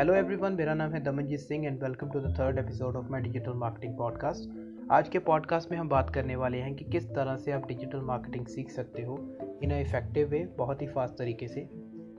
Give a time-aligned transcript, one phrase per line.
[0.00, 3.20] Hello everyone मेरा नाम है Damanjeet Singh and welcome to the third episode of my
[3.20, 4.50] digital marketing podcast
[4.90, 8.00] आज के पॉडकास्ट में हम बात करने वाले हैं कि किस तरह से आप डिजिटल
[8.00, 9.18] मार्केटिंग सीख सकते हो
[9.62, 11.68] इन अ इफ़ेक्टिव वे बहुत ही फास्ट तरीके से।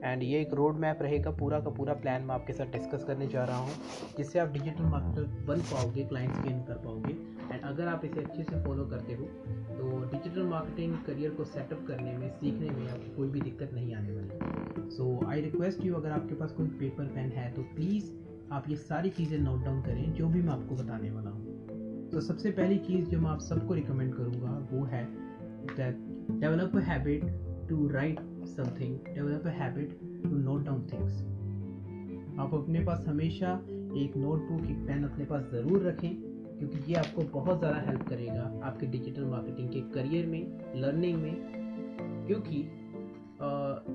[0.04, 3.26] एंड ये एक रोड मैप रहेगा पूरा का पूरा प्लान मैं आपके साथ डिस्कस करने
[3.26, 3.74] जा रहा हूँ,
[4.16, 7.12] जिससे आप डिजिटल मार्केटर बन पाओगे क्लाइंट्स गेन कर पाओगे।
[7.52, 9.24] एंड अगर आप इसे अच्छे से फॉलो करते हो
[9.72, 13.94] तो डिजिटल मार्केटिंग करियर को सेटअप करने में, सीखने में आपको कोई भी दिक्कत नहीं
[13.94, 18.10] आने वाली। सो आई रिक्वेस्ट यू अगर आपके पास कोई पेपर पेन है तो प्लीज़
[18.52, 22.20] आप ये सारी चीज़ें नोट डाउन करें, जो भी मैं आपको बताने वाला हूँ। तो
[22.20, 25.04] सबसे पहली चीज़ जो मैं आप सबको रिकमेंड करूँगा, वो है
[26.40, 27.24] develop a habit
[27.68, 31.22] to write something develop a habit to note down things
[32.40, 33.52] आप अपने पास हमेशा
[33.98, 36.14] एक नोटबुक एक पेन अपने पास ज़रूर रखें,
[36.58, 40.42] क्योंकि ये आपको बहुत ज़्यादा हेल्प करेगा आपके डिजिटल मार्केटिंग के करियर में
[40.76, 41.34] लर्निंग में,
[42.26, 42.62] क्योंकि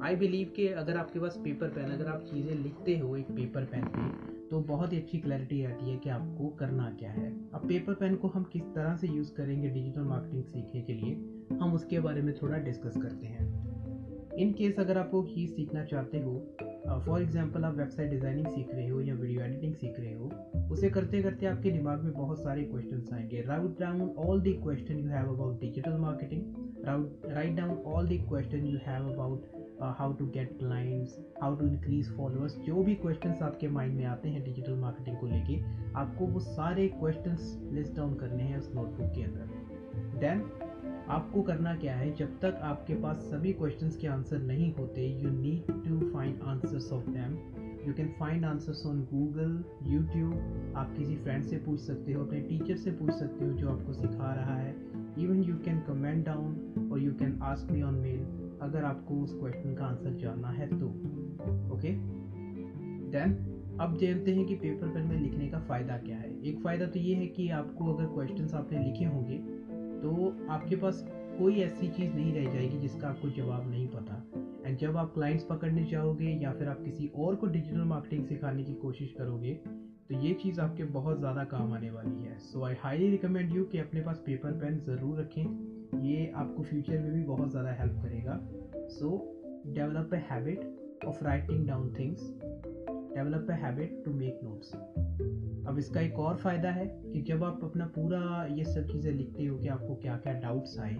[0.03, 3.65] आई बिलीव कि अगर आपके पास पेपर पेन अगर आप चीज़ें लिखते हो एक पेपर
[3.65, 7.67] पेन पे तो बहुत ही अच्छी क्लैरिटी आती है कि आपको करना क्या है। अब
[7.67, 11.15] पेपर पेन को हम किस तरह से यूज़ करेंगे डिजिटल मार्केटिंग सीखने के लिए?
[11.53, 13.45] हम उसके बारे में थोड़ा डिस्कस करते हैं।
[14.37, 16.33] इन केस अगर आप वो चीज़ सीखना चाहते हो
[17.05, 20.29] फॉर एग्ज़ाम्पल आप वेबसाइट डिज़ाइनिंग सीख रहे हो या वीडियो एडिटिंग सीख रहे हो,
[20.71, 24.99] उसे करते करते आपके दिमाग में बहुत सारे क्वेश्चन आएँगे। Write down all the question
[24.99, 26.43] you have about digital marketing
[27.27, 29.55] write down all the question you have about
[29.97, 34.29] how to get clients how to increase followers जो भी क्वेश्चन आपके माइंड में आते
[34.29, 35.59] हैं डिजिटल मार्केटिंग को लेके,
[35.95, 37.37] आपको वो सारे क्वेश्चन
[37.75, 40.49] लिस्ट डाउन करने हैं उस नोटबुक के अंदर। देन
[41.09, 42.13] आपको करना क्या है?
[42.15, 46.91] जब तक आपके पास सभी क्वेश्चंस के आंसर नहीं होते you need to find answers
[46.91, 47.37] of them
[47.87, 52.39] you can find answers on Google YouTube आप किसी फ्रेंड से पूछ सकते हो, अपने
[52.39, 54.75] टीचर से पूछ सकते हो जो आपको सिखा रहा है.
[55.19, 58.19] Even you can comment down और you can ask me on mail
[58.61, 60.87] अगर आपको उस क्वेश्चन का आंसर जानना है तो.
[61.75, 61.91] ओके
[63.11, 66.29] देन अब जानते हैं कि पेपर पेन में लिखने का फ़ायदा क्या है.
[66.41, 69.56] एक फ़ायदा तो ये है कि आपको अगर क्वेश्चंस आपने लिखे होंगे
[70.01, 70.11] तो
[70.49, 74.23] आपके पास कोई ऐसी चीज़ नहीं रह जाएगी जिसका आपको जवाब नहीं पता।
[74.65, 78.63] एंड जब आप क्लाइंट्स पकड़ने जाओगे या फिर आप किसी और को डिजिटल मार्केटिंग सिखाने
[78.63, 79.53] की कोशिश करोगे
[80.09, 83.63] तो ये चीज़ आपके बहुत ज़्यादा काम आने वाली है। So I highly recommend you
[83.63, 88.01] कि अपने पास पेपर पेन ज़रूर रखें। ये आपको फ्यूचर में भी बहुत ज़्यादा हेल्प
[88.03, 88.39] करेगा।
[88.89, 89.09] So
[89.67, 90.59] develop a habit
[91.05, 92.33] of writing down things
[93.15, 94.73] develop a habit to make notes
[95.67, 99.45] अब इसका एक और फ़ायदा है कि जब आप अपना पूरा ये सब चीज़ें लिखते
[99.45, 100.93] हो कि आपको क्या क्या डाउट्स आए,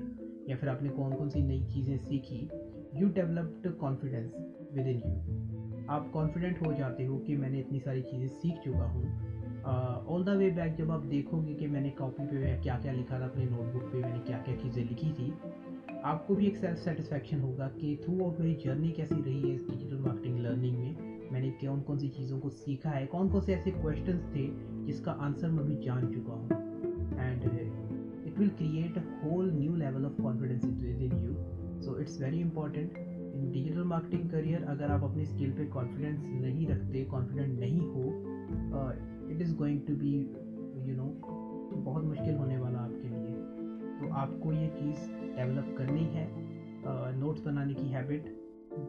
[0.50, 2.47] या फिर आपने कौन कौन सी नई चीज़ें सीखी
[2.96, 4.34] you developed confidence
[4.74, 8.84] with in you आप कॉन्फिडेंट हो जाते हो कि मैंने इतनी सारी चीज़ें सीख चुका
[8.84, 13.19] हूँ। ऑल द वे बैक जब आप देखोगे कि मैंने कॉपी पे क्या क्या लिखा
[13.19, 15.31] था, अपने नोटबुक पे मैंने क्या क्या चीज़ें लिखी थी
[16.07, 19.68] आपको भी एक सेल्फ सेटिस्फेक्शन होगा कि थ्रू आउट मेरी जर्नी कैसी रही है इस
[19.69, 21.31] डिजिटल मार्केटिंग लर्निंग में?
[21.31, 23.06] मैंने कौन कौन सी चीज़ों को सीखा है?
[23.06, 24.46] कौन कौन से ऐसे क्वेश्चंस थे
[24.85, 26.47] जिसका आंसर मैं भी जान चुका हूँ?
[27.19, 27.44] And
[28.28, 31.34] it will create a whole new level of confidence in you
[31.81, 36.67] so it's very important in digital marketing career अगर आप अपनी स्किल पे कॉन्फिडेंस नहीं
[36.67, 38.06] रखते कॉन्फिडेंट नहीं हो
[39.31, 40.13] it is going to be
[40.90, 41.12] you know
[41.75, 43.35] बहुत मुश्किल होने वाला आपके लिए।
[44.00, 46.28] तो आपको ये चीज़ डेवलप करनी है
[47.20, 48.36] नोट्स बनाने की हैबिट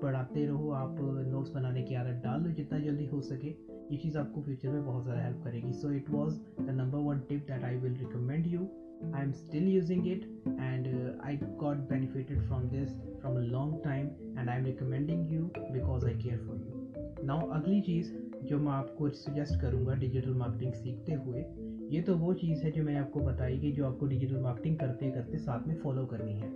[0.03, 0.97] बढ़ाते रहो, आप
[1.29, 3.49] नोट्स बनाने की आदत डाल लो जितना जल्दी हो सके।
[3.91, 7.19] ये चीज़ आपको फ्यूचर में बहुत ज़्यादा हेल्प करेगी। So it was the number one
[7.29, 8.69] tip that I will recommend you
[9.15, 10.87] I am still using it and
[11.25, 14.07] I got benefited from this from a long time
[14.39, 18.13] and I am recommending you because I care for you now अगली चीज़
[18.45, 21.45] जो मैं आपको suggest करूँगा digital marketing सीखते हुए
[21.91, 25.11] ये तो वो चीज़ है जो मैंने आपको बताई कि जो आपको डिजिटल मार्केटिंग करते
[25.11, 26.49] करते साथ में फॉलो करनी है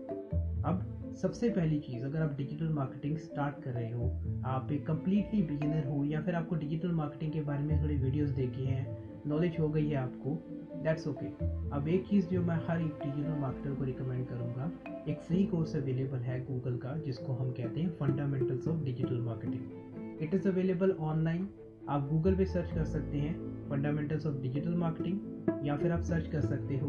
[0.62, 4.08] अब सबसे पहली चीज़, अगर आप डिजिटल मार्केटिंग स्टार्ट कर रहे हो,
[4.46, 8.30] आप एक कम्प्लीटली बिगिनर हो या फिर आपको डिजिटल मार्केटिंग के बारे में थोड़ी वीडियोस
[8.30, 10.34] देखी हैं नॉलेज हो गई है आपको
[10.82, 11.72] दैट्स ओके okay.
[11.72, 14.70] अब एक चीज़ जो मैं हर एक डिजिटल मार्केटर को रिकमेंड करूँगा,
[15.08, 20.22] एक फ्री कोर्स अवेलेबल है गूगल का, जिसको हम कहते हैं fundamentals of digital marketing
[20.22, 21.48] it is available online
[21.88, 23.34] आप गूगल पे सर्च कर सकते हैं
[23.70, 26.88] फंडामेंटल्स ऑफ़ डिजिटल मार्केटिंग या फिर आप सर्च कर सकते हो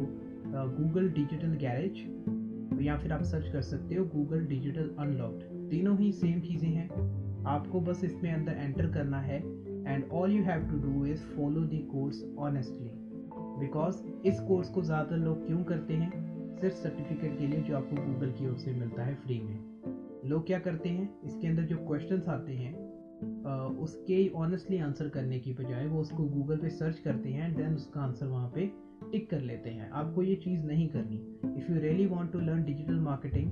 [0.78, 6.12] गूगल डिजिटल गैरेज या फिर आप सर्च कर सकते हो गूगल डिजिटल अनलॉक्ड तीनों ही
[6.12, 6.88] सेम चीज़ें हैं।
[7.48, 9.38] आपको बस इसमें अंदर एंटर करना है
[9.88, 12.90] and all you have to do is follow the course honestly
[13.60, 16.12] because इस कोर्स को ज़्यादातर लोग क्यों करते हैं?
[16.56, 20.46] सिर्फ़ सर्टिफिकेट के लिए जो आपको गूगल की ओर से मिलता है फ्री में। लोग
[20.48, 21.10] क्या करते हैं?
[21.26, 22.83] इसके अंदर जो क्वेश्चन आते हैं
[23.46, 27.74] उसके ऑनेस्टली आंसर करने की बजाय वो उसको गूगल पे सर्च करते हैं एंड देन
[27.76, 28.72] उसका आंसर वहाँ पे
[29.12, 31.16] टिक कर लेते हैं। आपको ये चीज़ नहीं करनी।
[31.58, 33.52] If you really want to learn digital marketing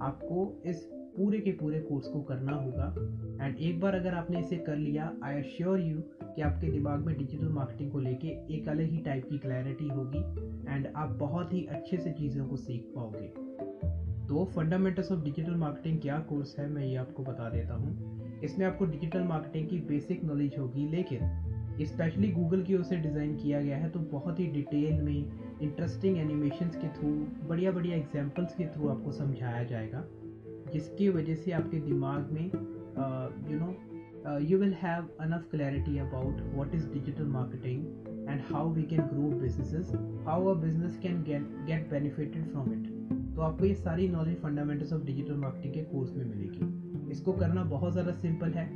[0.00, 4.56] आपको इस पूरे के पूरे कोर्स को करना होगा। एंड एक बार अगर आपने इसे
[4.56, 8.90] कर लिया आई एश्योर यू कि आपके दिमाग में डिजिटल मार्केटिंग को लेके एक अलग
[8.90, 10.18] ही टाइप की क्लैरिटी होगी
[10.74, 13.26] एंड आप बहुत ही अच्छे से चीज़ों को सीख पाओगे।
[14.28, 18.66] तो फंडामेंटल्स ऑफ़ डिजिटल मार्केटिंग क्या कोर्स है, मैं ये आपको बता देता हूँ। इसमें
[18.66, 21.38] आपको डिजिटल मार्केटिंग की बेसिक नॉलेज होगी, लेकिन
[21.82, 26.16] स्पेशली गूगल की ओर से डिज़ाइन किया गया है तो बहुत ही डिटेल में इंटरेस्टिंग
[26.18, 27.08] एनिमेशंस के थ्रू
[27.48, 30.04] बढ़िया बढ़िया एग्जांपल्स के थ्रू आपको समझाया जाएगा,
[30.72, 32.44] जिसकी वजह से आपके दिमाग में
[33.50, 38.82] you know you will have enough clarity about what is digital marketing and how we
[38.82, 39.92] can grow businesses
[40.26, 42.88] how a business can get get benefited from it
[43.36, 47.64] तो आपको ये सारी knowledge fundamentals of digital marketing के course में मिलेगी। इसको करना
[47.66, 48.66] बहुत ज़्यादा सिंपल है।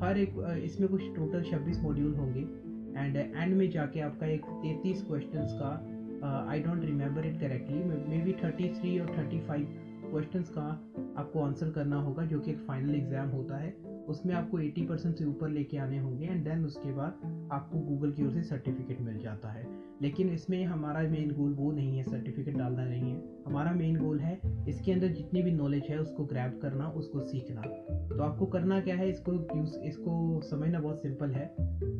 [0.00, 0.34] हर एक
[0.64, 2.40] इसमें कुछ टोटल छब्बीस मॉड्यूल होंगे।
[2.96, 5.70] एंड एंड में जाके आपका एक तैतीस क्वेश्चन का
[6.50, 7.78] I don't remember it correctly
[8.24, 10.62] maybe thirty three और थर्टी फाइव क्वेश्चन का
[11.18, 13.70] आपको आंसर करना होगा, जो कि एक फाइनल एग्ज़ाम होता है।
[14.08, 18.12] उसमें आपको 80 परसेंट से ऊपर लेके आने होंगे एंड देन उसके बाद आपको गूगल
[18.12, 19.62] की ओर से सर्टिफिकेट मिल जाता है।
[20.02, 24.18] लेकिन इसमें हमारा मेन गोल वो नहीं है सर्टिफिकेट डालना नहीं है। हमारा मेन गोल
[24.18, 27.62] है इसके अंदर जितनी भी नॉलेज है उसको ग्रैब करना, उसको सीखना।
[28.08, 31.44] तो आपको करना क्या है, इसको यूज़ इसको समझना बहुत सिंपल है।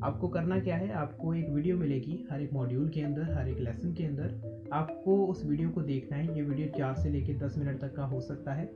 [0.04, 3.58] आपको करना क्या है, आपको एक वीडियो मिलेगी हर एक मॉड्यूल के अंदर, हर एक
[3.58, 7.58] लेसन के अंदर। आपको उस वीडियो को देखना है, ये वीडियो चार से लेकर दस
[7.58, 8.66] मिनट तक का हो सकता है।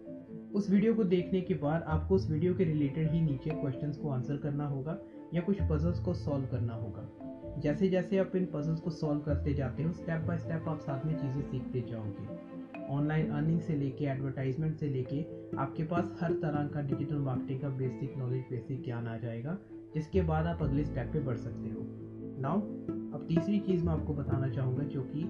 [0.55, 4.09] उस वीडियो को देखने के बाद आपको उस वीडियो के रिलेटेड ही नीचे क्वेश्चंस को
[4.09, 4.99] आंसर करना होगा
[5.35, 7.09] या कुछ पजल्स को सॉल्व करना होगा।
[7.63, 11.07] जैसे जैसे आप इन पजल्स को सॉल्व करते जाते हो स्टेप बाय स्टेप आप साथ
[11.07, 15.21] में चीज़ें सीखते जाओगे। ऑनलाइन अर्निंग से लेके एडवर्टाइजमेंट से लेके
[15.59, 19.57] आपके पास हर तरह का डिजिटल मार्केटिंग का बेसिक नॉलेज बेसिक ज्ञान आ जाएगा,
[19.95, 21.87] जिसके बाद आप अगले स्टेप पे बढ़ सकते हो।
[22.41, 22.61] नाउ
[23.15, 25.23] अब तीसरी चीज़ मैं आपको बताना चाहूँगा, जो कि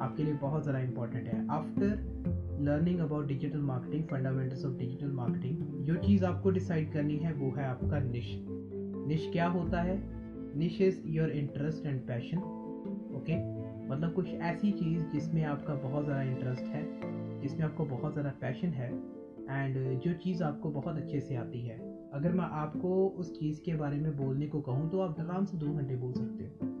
[0.00, 5.84] आपके लिए बहुत ज़्यादा इंपॉर्टेंट है। After learning about digital marketing fundamentals of digital marketing
[5.84, 8.36] जो चीज़ आपको डिसाइड करनी है, वो है आपका निश
[9.06, 10.23] निश क्या होता है?
[10.56, 12.38] Niche is your interest and passion
[13.16, 13.36] okay
[13.88, 16.82] मतलब कुछ ऐसी चीज़ जिसमें आपका बहुत ज़्यादा इंटरेस्ट है,
[17.40, 18.88] जिसमें आपको बहुत ज़्यादा पैशन है
[19.50, 21.78] एंड जो चीज़ आपको बहुत अच्छे से आती है।
[22.14, 25.56] अगर मैं आपको उस चीज़ के बारे में बोलने को कहूँ तो आप आराम से
[25.56, 26.72] दो घंटे बोल सकते हो।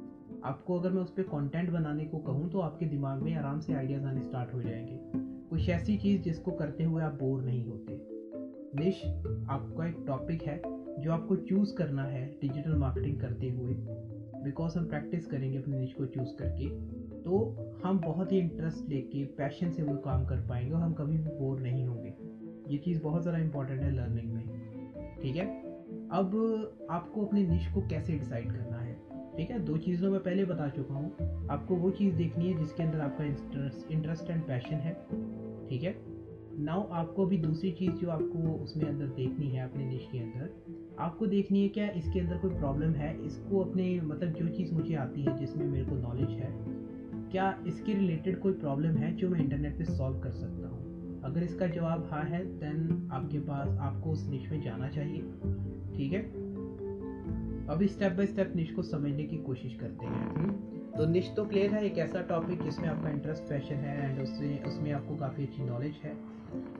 [0.44, 3.72] आपको अगर मैं उस पर कॉन्टेंट बनाने को कहूँ तो आपके दिमाग में आराम से
[3.72, 4.98] आइडियाज़ आने स्टार्ट हो जाएँगे।
[5.50, 8.00] कुछ ऐसी चीज़ जिसको करते हुए आप बोर नहीं होते।
[8.78, 9.04] निश
[9.50, 10.56] आपका एक टॉपिक है
[11.00, 13.74] जो आपको चूज़ करना है डिजिटल मार्केटिंग करते हुए
[14.44, 16.68] बिकॉज़ हम प्रैक्टिस करेंगे अपने निश को चूज़ करके
[17.22, 17.38] तो
[17.84, 21.30] हम बहुत ही इंटरेस्ट लेके पैशन से वो काम कर पाएँगे और हम कभी भी
[21.38, 22.14] बोर नहीं होंगे।
[22.72, 25.46] ये चीज़ बहुत ज़्यादा इंपॉर्टेंट है लर्निंग में। ठीक है?
[26.12, 28.94] अब आपको अपने निश को कैसे डिसाइड करना है?
[29.36, 29.58] ठीक है?
[29.58, 33.24] दो चीज़ों में पहले बता चुका हूँ। आपको वो चीज़ देखनी है जिसके अंदर आपका
[33.24, 34.94] इंटरेस्ट एंड पैशन है।
[35.68, 35.94] ठीक है?
[36.58, 40.63] नाउ आपको भी दूसरी चीज़ जो आपको उसमें अंदर देखनी है अपने निश के अंदर
[40.98, 43.26] आपको देखनी है क्या इसके अंदर कोई प्रॉब्लम है?
[43.26, 46.54] इसको अपने मतलब जो चीज़ मुझे आती है, जिसमें मेरे को नॉलेज है,
[47.30, 50.84] क्या इसके रिलेटेड कोई प्रॉब्लम है जो मैं इंटरनेट पे सॉल्व कर सकता हूँ?
[51.22, 55.20] अगर इसका जवाब हाँ है देन आपके पास, आपको उस निश में जाना चाहिए,
[55.96, 56.22] ठीक है?
[57.66, 60.50] अभी स्टेप बाय स्टेप निश को समझने की कोशिश करते हैं। हम्म?
[60.98, 64.62] तो निश तो क्लियर है, एक ऐसा टॉपिक जिसमें आपका इंटरेस्ट पैशन है एंड उससे
[64.66, 66.33] उसमें आपको काफ़ी अच्छी नॉलेज है।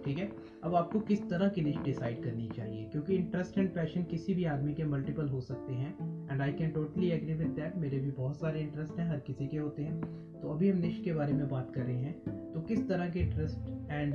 [0.05, 0.33] ठीक है?
[0.65, 2.85] अब आपको किस तरह की निश डिसाइड करनी चाहिए?
[2.85, 5.95] क्योंकि इंटरेस्ट एंड पैशन किसी भी आदमी के मल्टीपल हो सकते हैं।
[6.31, 9.47] And I can totally agree with that मेरे भी बहुत सारे इंटरेस्ट हैं, हर किसी
[9.47, 10.01] के होते हैं।
[10.41, 13.21] तो अभी हम निश के बारे में बात कर रहे हैं। तो किस तरह के
[13.21, 13.59] इंटरेस्ट
[13.91, 14.15] एंड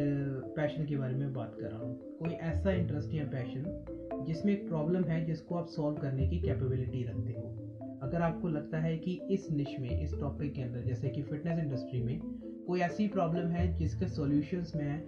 [0.56, 2.18] पैशन के बारे में बात कर रहा हूँ?
[2.18, 3.86] कोई ऐसा इंटरेस्ट या पैशन
[4.28, 7.56] जिसमें एक प्रॉब्लम है जिसको आप सॉल्व करने की कैपेबिलिटी रखते हो।
[8.02, 11.60] अगर आपको लगता है कि इस निश में, इस टॉपिक के अंदर, जैसे कि फिटनेस
[11.60, 12.20] इंडस्ट्री में
[12.68, 15.04] कोई ऐसी प्रॉब्लम है जिसके सॉल्यूशंस मैं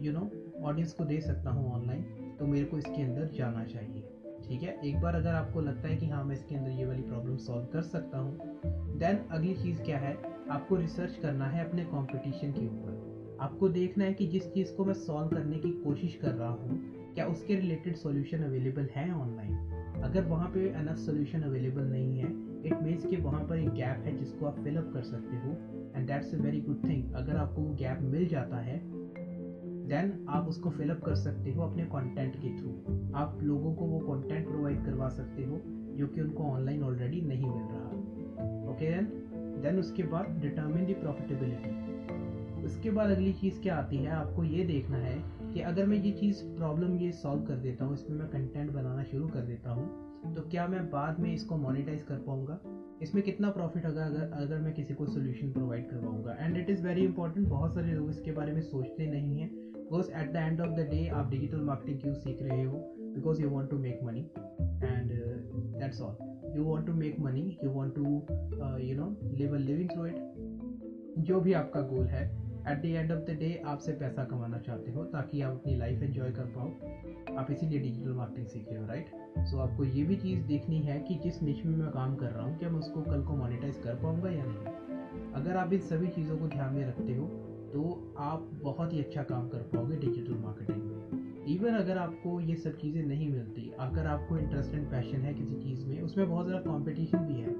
[0.00, 0.30] यू नो
[0.64, 2.02] ऑडियंस को दे सकता हूँ ऑनलाइन
[2.38, 4.02] तो मेरे को इसके अंदर जाना चाहिए।
[4.48, 4.78] ठीक है?
[4.84, 7.66] एक बार अगर आपको लगता है कि हाँ मैं इसके अंदर ये वाली प्रॉब्लम सॉल्व
[7.72, 8.38] कर सकता हूँ
[8.98, 10.16] देन अगली चीज़ क्या है?
[10.50, 14.84] आपको रिसर्च करना है अपने कंपटीशन के ऊपर। आपको देखना है कि जिस चीज़ को
[14.84, 16.78] मैं सॉल्व करने की कोशिश कर रहा हूँ,
[17.14, 22.30] क्या उसके रिलेटेड सॉल्यूशन अवेलेबल है ऑनलाइन अगर वहाँ पे अनफ सोल्यूशन अवेलेबल नहीं है
[22.66, 25.50] इट मीन्स कि वहाँ पर एक गैप है जिसको आप फिलअप कर सकते हो
[25.96, 28.76] and that's a very good thing अगर आपको वो गैप मिल जाता है
[29.88, 32.70] देन आप उसको फिलअप कर सकते हो अपने कंटेंट के थ्रू
[33.16, 35.60] आप लोगों को वो कंटेंट प्रोवाइड करवा सकते हो
[35.96, 39.04] जो कि उनको ऑनलाइन ऑलरेडी नहीं मिल रहा। ओके देन
[39.62, 41.84] देन उसके बाद डिटर्मिन द प्रॉफिटेबिलिटी
[42.64, 44.10] उसके बाद अगली चीज़ क्या आती है?
[44.10, 45.16] आपको ये देखना है
[45.52, 49.02] कि अगर मैं ये चीज़ प्रॉब्लम ये सॉल्व कर देता हूँ, इसमें मैं कंटेंट बनाना
[49.04, 52.58] शुरू कर देता हूँ तो क्या मैं बाद में इसको मोनिटाइज कर पाऊँगा?
[53.02, 56.36] इसमें कितना प्रॉफिट होगा अगर अगर मैं किसी को solution provide करवाऊँगा?
[56.40, 59.50] And it is very important बहुत सारे लोग इसके बारे में सोचते नहीं हैं।
[59.86, 62.76] Because at the end of the day आप डिजिटल मार्केटिंग क्यों सीख रहे हो?
[63.16, 64.20] Because you want to make money
[64.84, 65.10] and
[65.78, 66.16] that's all
[66.56, 68.04] you want to make money you want to
[68.80, 72.24] you know live a living through it जो भी आपका goal है
[72.70, 76.02] at the end of the day आपसे पैसा कमाना चाहते हो ताकि आप अपनी लाइफ
[76.02, 79.06] एंजॉय कर पाओ। आप इसीलिए डिजिटल मार्केटिंग सीख रहे हो राइट
[79.38, 82.30] सो so, आपको ये भी चीज़ देखनी है कि जिस निश में मैं काम कर
[82.30, 85.80] रहा हूँ क्या मैं उसको कल को मोनिटाइज कर पाऊँगा या नहीं। अगर आप इन
[85.80, 87.24] सभी चीज़ों को ध्यान में रखते हो
[87.76, 92.56] तो आप बहुत ही अच्छा काम कर पाओगे डिजिटल मार्केटिंग में। इवन अगर आपको ये
[92.56, 96.46] सब चीज़ें नहीं मिलती, अगर आपको इंटरेस्ट एंड पैशन है किसी चीज़ में, उसमें बहुत
[96.46, 97.52] ज़्यादा कॉम्पिटिशन भी है,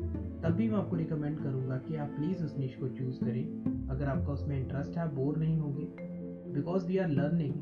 [0.43, 4.07] तब भी मैं आपको रिकमेंड करूँगा कि आप प्लीज़ उस निश को चूज़ करें। अगर
[4.07, 5.85] आपका उसमें इंटरेस्ट है बोर नहीं होंगे।
[6.53, 7.55] Because we are learning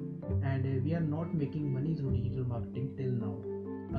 [0.44, 3.53] and we are not making money through digital marketing till now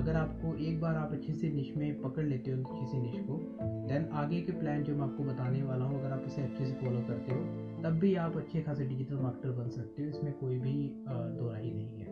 [0.05, 3.57] अगर आपको एक बार आप अच्छे से निश में पकड़ लेते हो किसी निश को
[3.87, 6.73] देन आगे के प्लान जो मैं आपको बताने वाला हूँ, अगर आप उसे अच्छे से
[6.73, 7.39] फॉलो करते हो,
[7.83, 11.71] तब भी आप अच्छे खासे डिजिटल मार्केटर बन सकते हो। इसमें कोई भी दो राही
[11.71, 12.05] नहीं है।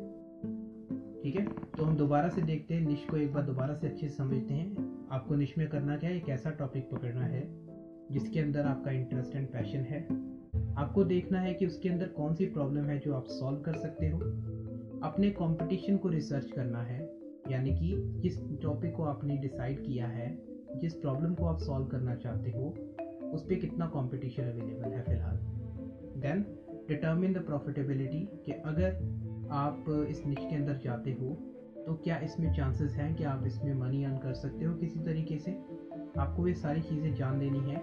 [1.24, 1.46] ठीक है?
[1.46, 4.54] तो हम दोबारा से देखते हैं निश को एक बार दोबारा से अच्छे से समझते
[4.54, 6.18] हैं। आपको निश में करना क्या है?
[6.18, 7.48] एक ऐसा टॉपिक पकड़ना है,
[8.12, 10.08] जिसके अंदर आपका इंटरेस्ट एंड पैशन है।
[10.74, 14.10] आपको देखना है कि उसके अंदर कौन सी प्रॉब्लम है जो आप सॉल्व कर सकते
[14.10, 14.20] हो।
[15.04, 20.28] अपने कंपटीशन को रिसर्च करना है। यानी कि जिस टॉपिक को आपने डिसाइड किया है
[20.76, 22.70] जिस प्रॉब्लम को आप सॉल्व करना चाहते हो,
[23.34, 25.38] उस पर कितना कंपटीशन अवेलेबल है फ़िलहाल।
[26.22, 26.46] देन
[26.88, 31.34] डिटर्मिन द प्रॉफिटेबिलिटी कि अगर आप इस निश के अंदर जाते हो
[31.86, 35.38] तो क्या इसमें चांसेस हैं कि आप इसमें मनी अर्न कर सकते हो किसी तरीके
[35.38, 35.52] से?
[36.18, 37.76] आपको ये सारी चीज़ें जान देनी है।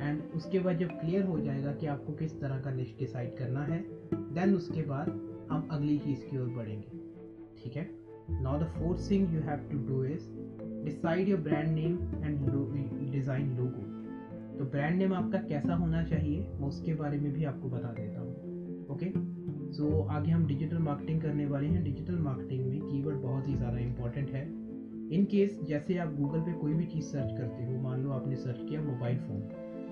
[0.00, 3.64] एंड उसके बाद जब क्लियर हो जाएगा कि आपको किस तरह का निश डिसाइड करना
[3.64, 5.08] है देन उसके बाद
[5.50, 6.98] हम अगली चीज़ की ओर बढ़ेंगे।
[7.58, 8.01] ठीक है?
[8.40, 10.28] Now the fourth thing you have to do is
[10.84, 12.46] decide your brand name and
[13.12, 13.88] design logo.
[14.58, 18.20] तो ब्रांड नेम आपका कैसा होना चाहिए मैं उसके बारे में भी आपको बता देता
[18.20, 19.10] हूँ ओके
[19.72, 23.54] सो so, आगे हम डिजिटल मार्केटिंग करने वाले हैं। डिजिटल मार्केटिंग में कीवर्ड बहुत ही
[23.54, 24.42] ज़्यादा इंपॉर्टेंट है।
[25.16, 28.36] इन केस जैसे आप गूगल पे कोई भी चीज़ सर्च करते हो मान लो आपने
[28.36, 29.40] सर्च किया मोबाइल फ़ोन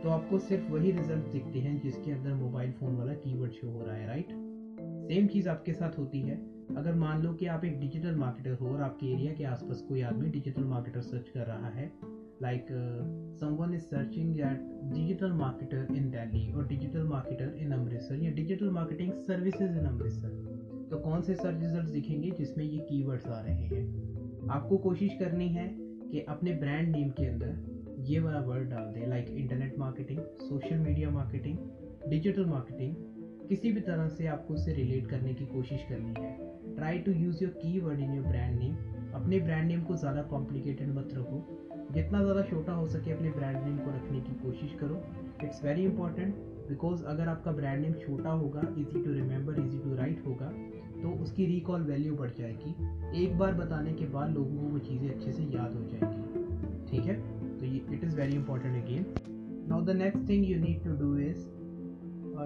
[0.03, 3.85] तो आपको सिर्फ़ वही रिज़ल्ट दिखते हैं जिसके अंदर मोबाइल फ़ोन वाला कीवर्ड शो हो
[3.85, 4.29] रहा है राइट
[5.09, 6.37] सेम चीज़ आपके साथ होती है।
[6.77, 10.03] अगर मान लो कि आप एक डिजिटल मार्केटर हो और आपके एरिया के आसपास कोई
[10.03, 11.93] आदमी डिजिटल मार्केटर सर्च कर रहा है
[12.43, 12.67] like
[13.41, 18.71] someone is searching at digital marketer in Delhi और डिजिटल मार्केटर इन अमृतसर या digital
[18.71, 23.55] marketing services in Amritsar तो कौन से सर्च रिज़ल्ट दिखेंगे जिसमें ये कीवर्ड्स आ रहे
[23.55, 24.49] हैं?
[24.51, 25.69] आपको कोशिश करनी है
[26.11, 30.77] कि अपने ब्रांड नेम के अंदर ये वाला वर्ड डाल दें like internet marketing social
[30.77, 31.59] media marketing
[32.11, 32.97] digital marketing
[33.49, 37.43] किसी भी तरह से आपको उससे रिलेट करने की कोशिश करनी है। Try to use
[37.45, 38.75] your keyword in your brand name
[39.15, 41.59] अपने ब्रांड नेम को ज़्यादा कॉम्प्लिकेटेड मत रखो।
[41.95, 45.03] जितना ज़्यादा छोटा हो सके अपने ब्रांड नेम को रखने की कोशिश करो।
[45.45, 46.35] इट्स वेरी इंपॉर्टेंट
[46.69, 50.53] बिकॉज़ अगर आपका ब्रांड नेम छोटा होगा easy to remember easy to write होगा
[51.03, 55.09] तो उसकी रिकॉल वैल्यू बढ़ जाएगी। एक बार बताने के बाद लोगों को वो चीज़ें
[55.11, 57.15] अच्छे से याद हो जाएँगी। ठीक है?
[57.59, 59.07] तो ये it is very important again
[59.69, 61.47] now the next thing you need to do is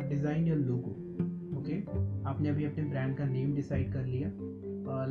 [0.08, 0.96] design your logo
[1.64, 1.76] okay
[2.28, 4.30] आपने अभी अपने ब्रांड का नेम डिसाइड कर लिया।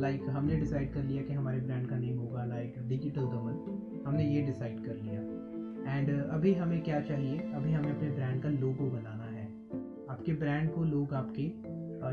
[0.00, 4.04] लाइक uh, हमने डिसाइड कर लिया कि हमारे ब्रांड का नेम होगा लाइक डिजिटल कमल
[4.06, 7.38] हमने ये डिसाइड कर लिया। एंड uh, अभी हमें क्या चाहिए?
[7.54, 9.46] अभी हमें अपने ब्रांड का लोगो बनाना है।
[10.10, 11.42] आपके ब्रांड को लोग आपके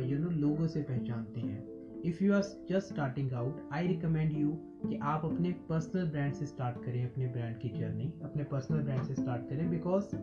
[0.09, 1.63] यू नो लोगो से पहचानते हैं।
[2.05, 6.45] If you are just starting out I recommend you कि आप अपने पर्सनल ब्रांड से
[6.45, 10.15] स्टार्ट करें अपने ब्रांड की जर्नी अपने पर्सनल ब्रांड से स्टार्ट करें because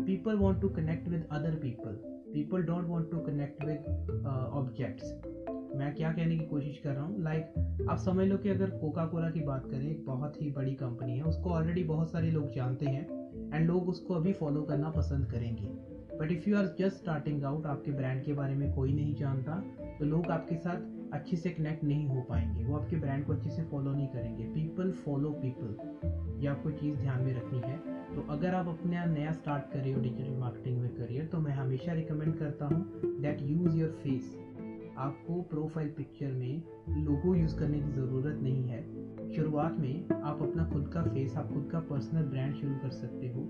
[0.00, 5.14] people want to connect with other people people don't want to connect with objects
[5.76, 7.22] मैं क्या कहने की कोशिश कर रहा हूँ?
[7.22, 10.50] लाइक like, आप समझ लो कि अगर कोका कोला की बात करें एक बहुत ही
[10.50, 14.62] बड़ी कंपनी है उसको ऑलरेडी बहुत सारे लोग जानते हैं एंड लोग उसको अभी फॉलो
[14.62, 15.68] करना पसंद करेंगे।
[16.18, 19.62] But if you are just starting out आपके ब्रांड के बारे में कोई नहीं जानता
[19.98, 23.50] तो लोग आपके साथ अच्छे से कनेक्ट नहीं हो पाएँगे। वो आपके ब्रांड को अच्छे
[23.50, 28.22] से फॉलो नहीं करेंगे। पीपल फॉलो पीपल ये आपको चीज़ ध्यान में रखनी है। तो
[28.30, 31.92] अगर आप अपने नया स्टार्ट कर रहे हो डिजिटल मार्केटिंग में करियर तो मैं हमेशा
[31.92, 34.36] रिकमेंड करता हूँ दैट यूज़ योर फेस
[34.98, 36.62] आपको प्रोफ़ाइल पिक्चर में
[37.04, 38.80] लोगो यूज़ करने की ज़रूरत नहीं है।
[39.34, 43.28] शुरुआत में आप अपना खुद का फेस आप खुद का पर्सनल ब्रांड शुरू कर सकते
[43.28, 43.40] हो।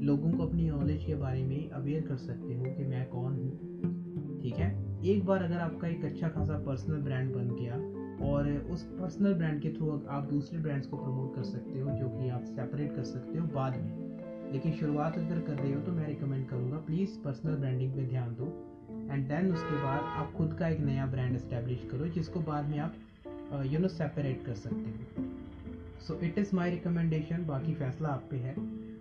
[0.00, 4.40] लोगों को अपनी नॉलेज के बारे में अवेयर कर सकते हो कि मैं कौन हूँ।
[4.42, 4.70] ठीक है?
[5.04, 7.74] एक बार अगर आपका एक अच्छा खासा पर्सनल ब्रांड बन गया
[8.30, 12.08] और उस पर्सनल ब्रांड के थ्रू आप दूसरे ब्रांड्स को प्रमोट कर सकते हो, जो
[12.08, 14.05] कि आप सेपरेट कर सकते हो बाद में।
[14.52, 18.34] लेकिन शुरुआत अगर कर रहे हो तो मैं रिकमेंड करूँगा प्लीज़ पर्सनल ब्रांडिंग पे ध्यान
[18.34, 18.46] दो।
[19.12, 22.78] एंड देन उसके बाद आप खुद का एक नया ब्रांड इस्टेब्लिश करो जिसको बाद में
[22.78, 25.24] आप यू नो सेपरेट कर सकते हो।
[26.06, 28.54] So it is my recommendation बाकी फैसला आप पे है।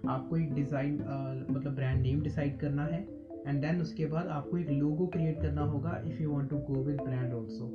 [0.07, 3.01] आपको एक डिज़ाइन uh, मतलब ब्रांड नेम डिसाइड करना है।
[3.47, 6.83] एंड देन उसके बाद आपको एक लोगो क्रिएट करना होगा if you want to go
[6.83, 7.65] with brand also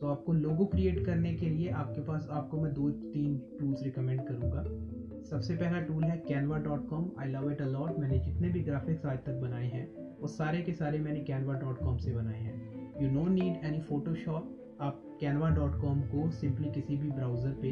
[0.00, 4.20] तो आपको लोगो क्रिएट करने के लिए आपके पास आपको मैं दो तीन टूल्स रिकमेंड
[4.28, 4.62] करूँगा।
[5.30, 9.04] सबसे पहला टूल है Canva dot com I love it a lot मैंने जितने भी ग्राफिक्स
[9.06, 9.84] आज तक बनाए हैं,
[10.20, 13.80] वो सारे के सारे मैंने कैनवा डॉट कॉम से बनाए हैं। You no need any
[13.80, 17.68] Photoshop आप कैनवा डॉट कॉम को सिंपली किसी भी ब्राउज़र पे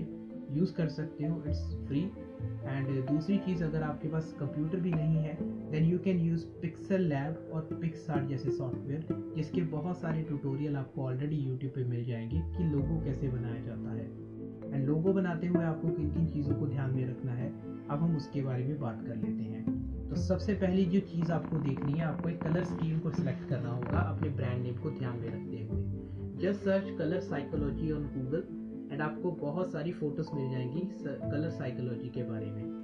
[0.58, 5.24] यूज़ कर सकते हो इट्स फ्री एंड दूसरी चीज़, अगर आपके पास कंप्यूटर भी नहीं
[5.24, 5.36] है
[5.70, 11.06] then you can use Pixel Lab और पिक्सार्ट जैसे सॉफ्टवेयर जिसके बहुत सारे ट्यूटोरियल आपको
[11.06, 14.27] ऑलरेडी यूट्यूब पे मिल जाएँगे कि लोगो कैसे बनाया जाता है।
[14.75, 17.52] एंड लोगो बनाते हुए आपको किन किन चीज़ों को ध्यान में रखना है,
[17.88, 21.56] अब हम उसके बारे में बात कर लेते हैं। तो सबसे पहली जो चीज़ आपको
[21.56, 25.18] देखनी है, आपको एक कलर स्कीम को सिलेक्ट करना होगा अपने ब्रांड नेम को ध्यान
[25.18, 25.98] में रखते हुए।
[26.38, 28.44] Just search colour psychology on Google
[28.92, 32.78] and आपको बहुत सारी फ़ोटोज़ मिल जाएँगी कलर साइकोलॉजी के बारे में।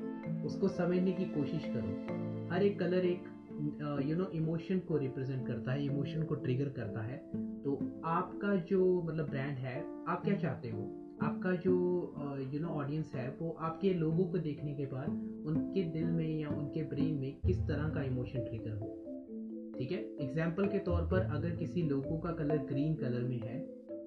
[0.45, 3.25] उसको समझने की कोशिश करो। हर एक कलर एक
[4.05, 7.17] यू नो इमोशन को रिप्रेजेंट करता है इमोशन को ट्रिगर करता है।
[7.63, 11.04] तो आपका जो मतलब ब्रांड है, आप क्या चाहते हो?
[11.23, 11.73] आपका जो
[12.53, 15.09] यू नो ऑडियंस है, वो आपके लोगों को देखने के बाद
[15.47, 18.89] उनके दिल में या उनके ब्रेन में किस तरह का इमोशन ट्रिगर हो?
[19.79, 19.99] ठीक है?
[20.21, 23.59] एग्ज़ाम्पल के तौर पर अगर किसी लोगों का कलर ग्रीन कलर में है,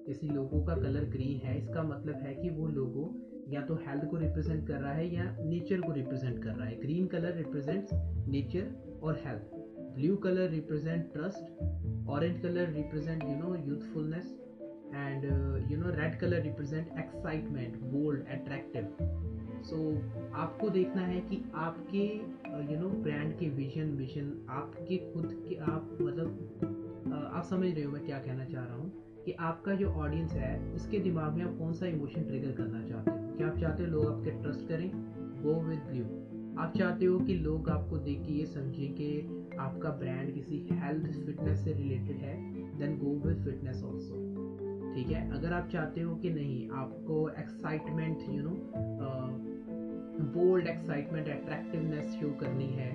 [0.06, 3.12] किसी लोगों का कलर ग्रीन है, इसका मतलब है कि वो लोगो
[3.48, 6.80] या तो हेल्थ को रिप्रेजेंट कर रहा है या नेचर को रिप्रेजेंट कर रहा है।
[6.80, 7.90] ग्रीन कलर रिप्रेजेंट्स
[8.28, 9.54] नेचर और health
[9.94, 14.34] blue colour represent trust orange colour represent you know youthfulness
[14.94, 15.24] and
[15.72, 18.96] you know red colour represent excitement bold attractive
[19.62, 20.02] so
[20.34, 22.04] आपको देखना है कि आपके
[22.72, 26.48] यू नो ब्रांड के विजन विजन आपके खुद के आप मतलब
[27.06, 28.92] uh, आप समझ रहे हो मैं क्या कहना चाह रहा हूँ
[29.24, 33.10] कि आपका जो ऑडियंस है उसके दिमाग में आप कौन सा इमोशन ट्रिगर करना चाहते
[33.10, 33.36] हो?
[33.36, 34.90] क्या आप चाहते हो लोग आपके ट्रस्ट करें?
[35.42, 36.04] गो विद यू
[36.62, 39.20] आप चाहते हो कि लोग आपको देख के ये समझें कि
[39.58, 42.36] आपका ब्रांड किसी हेल्थ फिटनेस से रिलेटेड है
[42.78, 44.26] then go with fitness also
[44.94, 45.30] ठीक है?
[45.30, 48.54] अगर आप चाहते हो कि नहीं, आपको excitement you know
[50.34, 52.90] bold excitement attractiveness show करनी है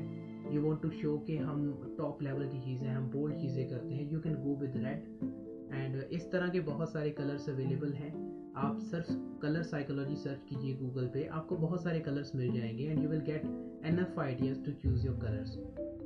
[0.56, 4.12] यू वॉन्ट टू शो कि हम टॉप लेवल की चीज़ें, हम बोल्ड चीज़ें करते हैं
[4.12, 8.12] you can go with red and इस तरह के बहुत सारे कलर्स अवेलेबल हैं.
[8.56, 9.08] आप सर्च
[9.42, 13.22] कलर साइकोलॉजी सर्च कीजिए गूगल पे, आपको बहुत सारे कलर्स मिल जाएँगे and you will
[13.22, 13.46] get
[13.86, 15.58] enough ideas to choose your colours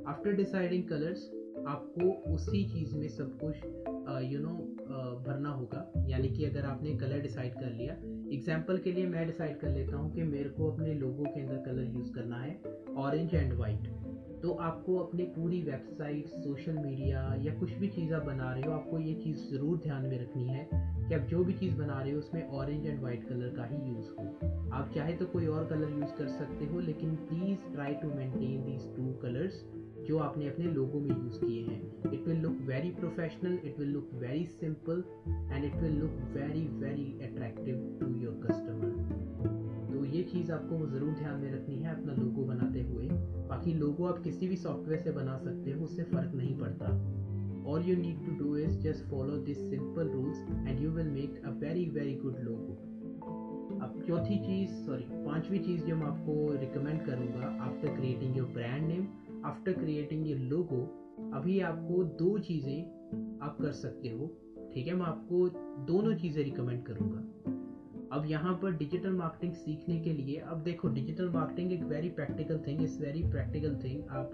[0.08, 1.24] after deciding colours
[1.68, 3.56] आपको उसी चीज़ में सब कुछ
[4.24, 4.52] यू नो
[5.26, 7.94] भरना होगा। यानी कि अगर आपने कलर डिसाइड कर लिया
[8.34, 11.56] एग्ज़ाम्पल के लिए मैं डिसाइड कर लेता हूँ कि मेरे को अपने लोगों के अंदर
[11.64, 12.60] कलर यूज़ करना है
[12.98, 13.88] ऑरेंज एंड वाइट
[14.42, 18.72] तो आपको अपने पूरी वेबसाइट सोशल मीडिया या कुछ भी चीज़ आप बना रहे हो,
[18.72, 22.12] आपको ये चीज़ ज़रूर ध्यान में रखनी है कि आप जो भी चीज़ बना रहे
[22.12, 25.66] हो, उसमें ऑरेंज एंड वाइट कलर का ही यूज़ हो। आप चाहे तो कोई और
[25.66, 29.64] कलर यूज़ कर सकते हो, लेकिन please try to maintain these two colours
[30.08, 33.88] जो आपने अपने लोगों में यूज़ किए हैं। It will look very professional it will
[33.88, 39.26] look very simple and it will look very very attractive to your customer
[39.90, 43.08] तो ये चीज़ आपको ज़रूर ध्यान में रखनी है अपना लोगो बनाते हुए।
[43.48, 46.86] बाकी लोगो आप किसी भी सॉफ्टवेयर से बना सकते हो, उससे फ़र्क नहीं पड़ता।
[47.70, 51.42] All you need to do is just follow this simple rules and you will make
[51.44, 52.76] a very very good logo
[53.78, 58.86] अब चौथी चीज़ सॉरी पांचवी चीज़ जो मैं आपको रिकमेंड करूँगा after creating your brand
[58.88, 59.06] name
[59.44, 60.80] after creating ये लोगो
[61.34, 64.26] अभी आपको दो चीज़ें आप कर सकते हो,
[64.74, 64.94] ठीक है?
[64.94, 65.48] मैं आपको
[65.86, 67.24] दोनों चीज़ें रिकमेंड करूँगा।
[68.16, 72.58] अब यहाँ पर डिजिटल मार्केटिंग सीखने के लिए, अब देखो डिजिटल मार्केटिंग एक very practical
[72.58, 74.30] thing is very practical thing आप,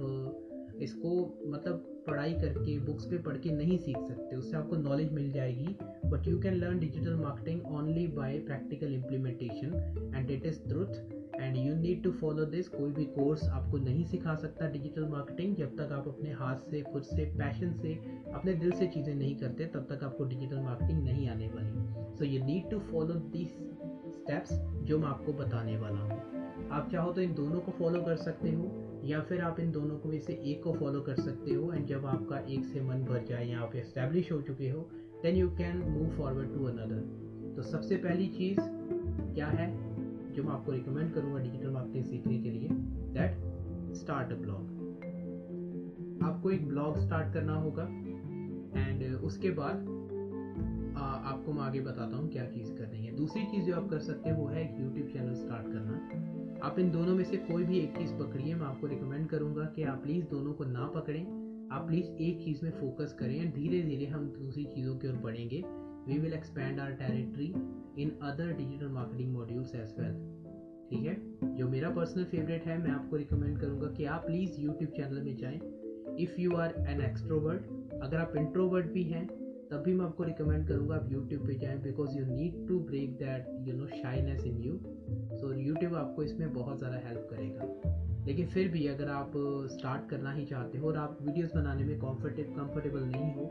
[0.82, 1.10] इसको
[1.46, 5.76] मतलब पढ़ाई करके बुक्स पे पढ़ के नहीं सीख सकते, उससे आपको नॉलेज मिल जाएगी।
[6.06, 11.13] But you can learn digital marketing only by practical implementation and it is truth
[11.44, 15.56] and you need to follow this कोई भी कोर्स आपको नहीं सिखा सकता डिजिटल मार्केटिंग
[15.56, 17.94] जब तक आप अपने हाथ से, खुद से पैशन से,
[18.34, 22.24] अपने दिल से चीज़ें नहीं करते, तब तक आपको डिजिटल मार्केटिंग नहीं आने वाली। So
[22.24, 23.58] you need to follow this
[24.14, 24.52] steps
[24.84, 28.52] जो मैं आपको बताने वाला हूँ। आप चाहो तो इन दोनों को फॉलो कर सकते
[28.52, 28.70] हो,
[29.04, 31.86] या फिर आप इन दोनों को में से एक को फॉलो कर सकते हो एंड
[31.86, 34.80] जब आपका एक से मन भर जाए या आप एस्टेब्लिश हो चुके हो
[35.22, 39.83] then you can move forward to another तो सबसे पहली चीज़ क्या है?
[40.34, 42.68] जो मैं आपको रिकमेंड करूँगा डिजिटल मार्केटिंग सीखने के लिए
[43.16, 44.72] दैट स्टार्ट अ ब्लॉग
[46.22, 47.82] आपको एक ब्लॉग स्टार्ट करना होगा
[48.80, 49.92] एंड उसके बाद
[50.96, 54.30] आपको मैं आगे बताता हूँ क्या चीज़ करनी है। दूसरी चीज़ जो आप कर सकते
[54.30, 57.78] हैं, वो है एक यूट्यूब चैनल स्टार्ट करना। आप इन दोनों में से कोई भी
[57.78, 61.86] एक चीज़ पकड़िए, मैं आपको रिकमेंड करूँगा कि आप प्लीज़ दोनों को ना पकड़ें। आप
[61.86, 65.62] प्लीज़ एक चीज़ में फोकस करें एंड धीरे धीरे हम दूसरी चीज़ों की ओर बढ़ेंगे।
[66.08, 67.52] We will expand our territory
[67.98, 70.14] in other digital marketing modules as well
[70.90, 71.14] ठीक है?
[71.56, 75.36] जो मेरा पर्सनल फेवरेट है, मैं आपको रिकमेंड करूँगा कि आप प्लीज़ यूट्यूब चैनल में
[75.36, 75.60] जाएँ।
[76.20, 79.26] If you are an extrovert अगर आप इंट्रोवर्ट भी हैं,
[79.70, 83.16] तब भी मैं आपको रिकमेंड करूँगा आप यूट्यूब पे जाएँ because you need to break
[83.18, 84.78] that you know shyness in you
[85.36, 89.32] so YouTube आपको इसमें बहुत ज़्यादा हेल्प करेगा। लेकिन फिर भी अगर आप
[89.70, 93.44] स्टार्ट करना ही चाहते हो और आप वीडियोस बनाने में कंफर्टेबल नहीं हो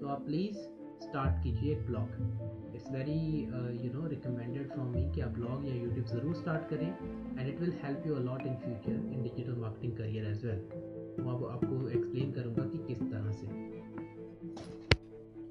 [0.00, 0.56] तो आप प्लीज़
[1.04, 3.20] स्टार्ट कीजिए एक blog it's very
[3.84, 6.88] you know recommended from me कि आप ब्लॉग या यूट्यूब ज़रूर स्टार्ट करें
[7.38, 10.60] and it will help you a lot in future in digital marketing career as well
[11.20, 13.46] मैं अब आपको एक्सप्लेन करूँगा कि किस तरह से।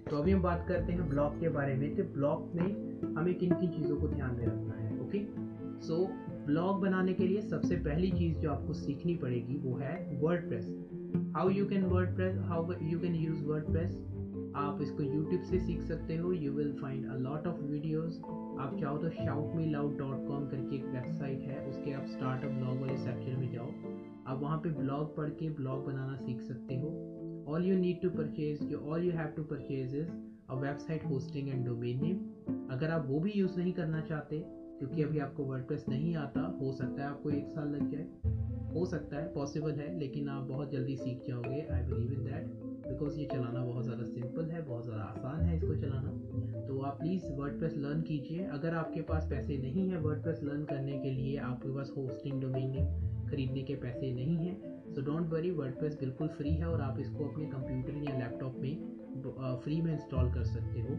[0.09, 3.53] तो अभी हम बात करते हैं ब्लॉग के बारे में तो ब्लॉग में हमें किन
[3.53, 5.25] किन चीज़ों को ध्यान में रखना है ओके
[5.87, 5.97] सो
[6.45, 9.95] ब्लॉग बनाने के लिए सबसे पहली चीज़ जो आपको सीखनी पड़ेगी वो है
[10.47, 10.67] WordPress
[11.35, 11.85] how you can
[12.15, 13.97] WordPress how you can use WordPress
[14.55, 18.19] आप इसको यूट्यूब से सीख सकते हो। You will find a lot of videos
[18.59, 22.51] आप चाहो तो shout me loud dot com करके एक वेबसाइट है, उसके आप स्टार्टअप
[22.51, 23.69] ब्लॉग वाले सेक्शन में जाओ।
[24.27, 26.87] आप वहाँ पे ब्लॉग पढ़ के ब्लॉग बनाना सीख सकते हो।
[27.47, 30.13] All you need to purchase all you have to purchase is
[30.49, 32.21] a website hosting and domain name.
[32.71, 34.41] अगर आप वो भी यूज़ नहीं करना चाहते,
[34.79, 38.07] क्योंकि अभी आपको वर्डप्रेस नहीं आता, हो सकता है आपको एक साल लग जाए।
[38.73, 42.64] हो सकता है पॉसिबल है, लेकिन आप बहुत जल्दी सीख जाओगे I believe in that
[42.87, 46.11] because ये चलाना बहुत ज़्यादा सिंपल है, बहुत ज़्यादा आसान है इसको चलाना।
[46.67, 50.99] तो आप प्लीज़ वर्ड लर्न कीजिए। अगर आपके पास पैसे नहीं है वर्ड लर्न करने
[50.99, 52.73] के लिए, आपके पास होस्टिंग डोमेन
[53.29, 57.25] खरीदने के पैसे नहीं हैं सो डोंट वरी वर्डप्रेस बिल्कुल फ्री है और आप इसको
[57.25, 59.03] अपने कंप्यूटर या लैपटॉप में
[59.63, 60.95] फ्री में इंस्टॉल कर सकते हो।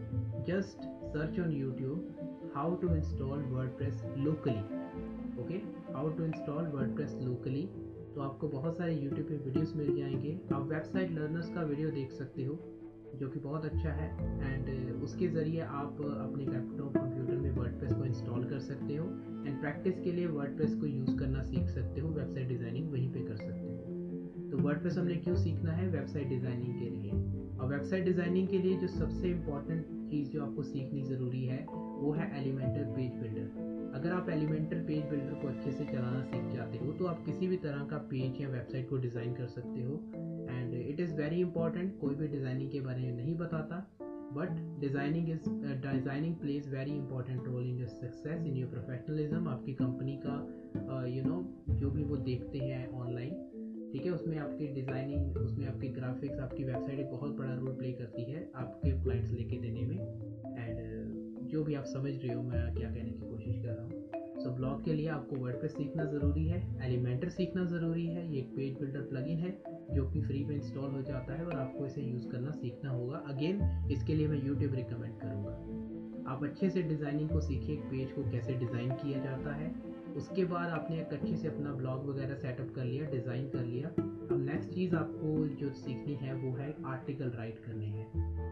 [0.47, 4.59] Just search on YouTube how to install WordPress locally
[5.41, 5.61] okay
[5.93, 7.63] how to install WordPress locally
[8.17, 12.11] तो आपको बहुत सारे यूट्यूब पे वीडियोस मिल जाएँगे। आप वेबसाइट लर्नर्स का वीडियो देख
[12.11, 12.53] सकते हो,
[13.15, 14.07] जो कि बहुत अच्छा है।
[14.43, 19.05] एंड उसके ज़रिए आप अपने लैपटॉप कंप्यूटर में वर्डप्रेस को इंस्टॉल कर सकते हो।
[19.47, 23.19] एंड प्रैक्टिस के लिए वर्डप्रेस को यूज़ करना सीख सकते हो वेबसाइट डिज़ाइनिंग वहीं पे
[23.19, 25.87] कर सकते हो। तो वर्डप्रेस हमने क्यों सीखना है?
[25.89, 27.11] वेबसाइट डिज़ाइनिंग के लिए।
[27.59, 32.11] और वेबसाइट डिज़ाइनिंग के लिए जो सबसे इंपॉर्टेंट चीज़ जो आपको सीखनी ज़रूरी है, वो
[32.11, 36.77] है एलिमेंटर पेज बिल्डर अगर आप एलिमेंटर पेज बिल्डर को अच्छे से चलाना सीख जाते
[36.77, 39.95] हो तो आप किसी भी तरह का पेज या वेबसाइट को डिज़ाइन कर सकते हो।
[40.49, 43.79] And it is very important कोई भी डिज़ाइनिंग के बारे में नहीं बताता
[44.35, 45.49] but designing is
[45.83, 50.35] designing plays very important role in your success in your professionalism आपकी कंपनी का
[51.07, 53.33] you uh, know you know, जो भी वो देखते हैं ऑनलाइन
[53.91, 54.11] ठीक है?
[54.11, 58.49] उसमें आपकी डिज़ाइनिंग उसमें आपकी ग्राफिक्स आपकी वेबसाइट एक बहुत बड़ा रोल प्ले करती है
[58.55, 59.97] आपके क्लाइंट्स लेके देने में।
[60.57, 60.86] एंड
[61.47, 64.05] जो भी आप समझ रहे हो, मैं क्या कहने की कोशिश कर रहा हूँ।
[64.37, 68.55] सो ब्लॉग के लिए आपको वर्ड सीखना ज़रूरी है एलिमेंटर सीखना ज़रूरी है, ये एक
[68.55, 69.51] पेज बिल्डर प्लगइन है,
[69.91, 73.23] जो कि फ्री में इंस्टॉल हो जाता है और आपको इसे यूज़ करना सीखना होगा।
[73.27, 78.11] अगेन इसके लिए मैं यूट्यूब रिकमेंड करूँगा। आप अच्छे से डिज़ाइनिंग को सीखिए, एक पेज
[78.11, 79.73] को कैसे डिज़ाइन किया जाता है।
[80.17, 83.89] उसके बाद आपने एक अच्छे से अपना ब्लॉग वगैरह सेटअप कर लिया डिज़ाइन कर लिया।
[83.89, 88.07] अब नेक्स्ट चीज़ आपको जो सीखनी है, वो है आर्टिकल राइट करने हैं।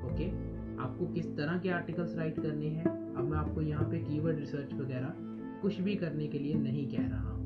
[0.06, 0.26] ओके
[0.80, 4.74] आपको किस तरह के आर्टिकल्स राइट करने हैं, अब मैं आपको यहाँ पे कीवर्ड रिसर्च
[4.74, 5.14] वगैरह
[5.62, 7.44] कुछ भी करने के लिए नहीं कह रहा हूँ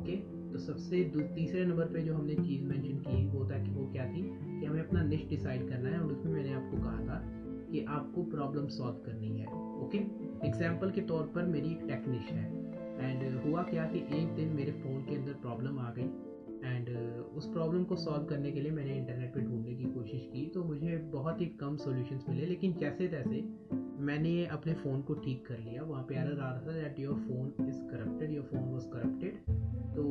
[0.00, 0.16] ओके
[0.52, 1.02] तो सबसे
[1.34, 4.22] तीसरे नंबर पे जो हमने चीज़ मेंशन की वो था कि वो क्या थी
[4.60, 7.22] कि हमें अपना लिस्ट डिसाइड करना है और उसमें मैंने आपको कहा था
[7.70, 9.46] कि आपको प्रॉब्लम सॉल्व करनी है
[9.84, 9.98] ओके
[10.46, 12.44] एग्ज़ाम्पल के तौर पर मेरी एक टेक्निश है
[13.00, 16.08] एंड हुआ क्या कि एक दिन मेरे फ़ोन के अंदर प्रॉब्लम आ गई
[16.64, 20.28] एंड uh, उस प्रॉब्लम को सॉल्व करने के लिए मैंने इंटरनेट पे ढूँढने की कोशिश
[20.32, 23.42] की तो मुझे बहुत ही कम सॉल्यूशंस मिले लेकिन जैसे तैसे
[24.04, 27.14] मैंने अपने फ़ोन को ठीक कर लिया। वहाँ पे एरर आ रहा था that your
[27.18, 29.38] phone is corrupted your phone was corrupted
[29.94, 30.04] तो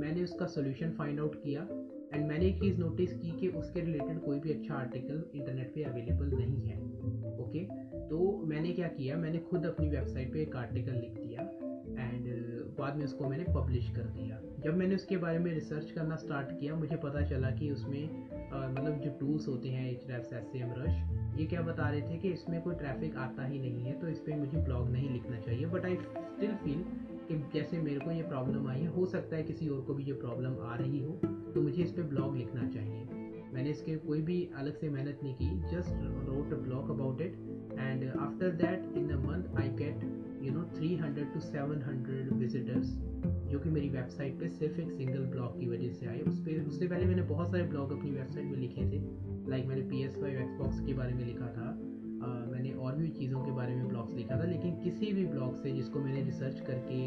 [0.00, 1.62] मैंने उसका सोल्यूशन फाइंड आउट किया
[2.14, 5.82] एंड मैंने एक चीज़ नोटिस की कि उसके रिलेटेड कोई भी अच्छा आर्टिकल इंटरनेट पे
[5.82, 6.78] अवेलेबल नहीं है।
[7.44, 7.64] ओके
[8.08, 11.42] तो मैंने क्या किया मैंने खुद अपनी वेबसाइट पे एक आर्टिकल लिख दिया।
[12.00, 12.26] एंड
[12.78, 16.58] बाद में उसको मैंने पब्लिश कर दिया। जब मैंने उसके बारे में रिसर्च करना स्टार्ट
[16.60, 20.56] किया मुझे पता चला कि उसमें uh, मतलब जो टूल्स होते हैं Ahrefs S
[20.56, 23.92] M rush ये क्या बता रहे थे कि इसमें कोई ट्रैफ़िक आता ही नहीं है
[24.00, 26.82] तो इस पर मुझे ब्लॉग नहीं लिखना चाहिए। बट आई स्टिल फील
[27.28, 30.04] कि जैसे मेरे को ये प्रॉब्लम आई है हो सकता है किसी और को भी
[30.04, 31.12] ये प्रॉब्लम आ रही हो
[31.54, 33.06] तो मुझे इस पर ब्लॉग लिखना चाहिए।
[33.54, 37.32] मैंने इसके कोई भी अलग से मेहनत नहीं की just wrote a blog about it
[37.78, 40.04] and after that in a month I get
[40.42, 42.94] you know 300 to 700 visitors
[43.50, 46.66] जो कि मेरी वेबसाइट पे सिर्फ़ एक सिंगल ब्लॉग की वजह से आए। उस पर
[46.66, 49.00] उससे पहले मैंने बहुत सारे ब्लॉग अपनी वेबसाइट में लिखे थे।
[49.50, 51.68] लाइक मैंने पी एस फाइव एक्सबॉक्स के बारे में लिखा था।
[52.20, 55.56] uh, मैंने और भी चीज़ों के बारे में ब्लॉग्स लिखा था लेकिन किसी भी ब्लॉग
[55.56, 56.98] से जिसको मैंने रिसर्च करके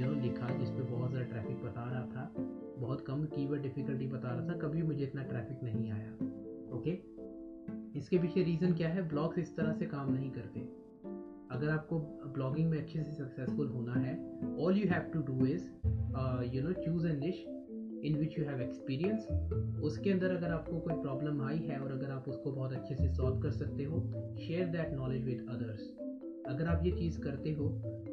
[0.00, 2.34] यू नो लिखा जिस पर बहुत ज़्यादा ट्रैफ़िक बता रहा था
[2.78, 6.12] बहुत कम कीवर्ड डिफ़िकल्टी बता रहा था कभी मुझे इतना ट्रैफ़िक नहीं आया।
[6.76, 6.98] ओके
[7.98, 9.08] इसके पीछे रीज़न क्या है?
[9.08, 10.67] ब्लॉग्स इस तरह से काम नहीं करते।
[11.52, 11.98] अगर आपको
[12.34, 14.16] ब्लॉगिंग में अच्छे से सक्सेसफुल होना है
[14.60, 15.64] all you have to do is
[16.54, 17.44] you know choose an niche
[18.04, 19.28] in which you have experience
[19.82, 23.08] उसके अंदर अगर आपको कोई प्रॉब्लम आई है और अगर आप उसको बहुत अच्छे से
[23.14, 24.02] सॉल्व कर सकते हो
[24.38, 25.94] share that knowledge with others
[26.48, 27.68] अगर आप ये चीज़ करते हो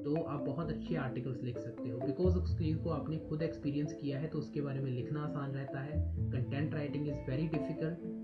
[0.06, 3.94] तो आप बहुत अच्छे आर्टिकल्स लिख सकते हो। बिकॉज़ उस चीज़ को आपने खुद एक्सपीरियंस
[3.94, 6.00] किया है तो उसके बारे में लिखना आसान रहता है।
[6.32, 8.15] Content writing is very difficult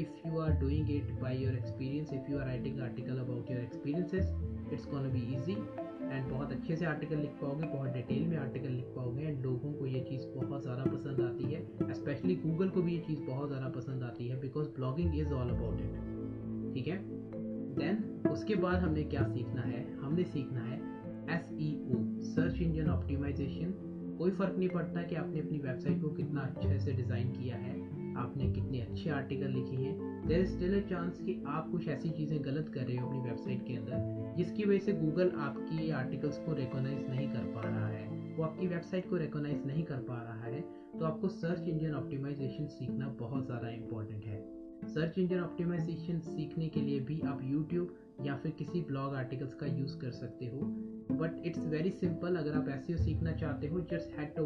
[0.00, 3.50] and if you are doing it by your experience if you are writing article about
[3.50, 4.32] your experiences
[4.72, 8.68] it's can be easy and बहुत अच्छे से आर्टिकल लिख पाओगे, बहुत डिटेल में आर्टिकल
[8.68, 12.82] लिख पाओगे एंड लोगों को ये चीज़ बहुत ज़्यादा पसंद आती है। स्पेशली गूगल को
[12.82, 16.88] भी ये चीज़ बहुत ज़्यादा पसंद आती है because blogging is all about it ठीक
[16.88, 16.98] है?
[17.76, 19.98] देन उसके बाद हमने क्या सीखना है?
[20.00, 20.78] हमने सीखना है
[21.36, 23.72] S E O search engine optimization
[24.18, 27.99] कोई फ़र्क नहीं पड़ता कि आपने अपनी वेबसाइट को कितना अच्छे से डिज़ाइन किया है।
[28.16, 32.10] आपने कितने अच्छे आर्टिकल लिखे हैं। There is still a chance कि आप कुछ ऐसी
[32.10, 36.38] चीज़ें गलत कर रहे हो अपनी वेबसाइट के अंदर, जिसकी वजह से गूगल आपकी आर्टिकल्स
[36.38, 40.22] को रिकोनाइज नहीं कर पा रहा है। वो आपकी वेबसाइट को रिकोनाइज नहीं कर पा
[40.22, 40.60] रहा है।
[40.98, 44.42] तो आपको सर्च इंजन ऑप्टिमाइजेशन सीखना बहुत ज़्यादा इंपॉर्टेंट है।
[44.88, 47.96] सर्च इंजन ऑप्टिमाइजेशन सीखने के लिए भी आप यूट्यूब
[48.26, 50.60] या फिर किसी ब्लॉग आर्टिकल्स का यूज़ कर सकते हो।
[51.16, 54.42] बट इट्स वेरी सिंपल अगर आप ऐसे सीखना चाहते हो just head to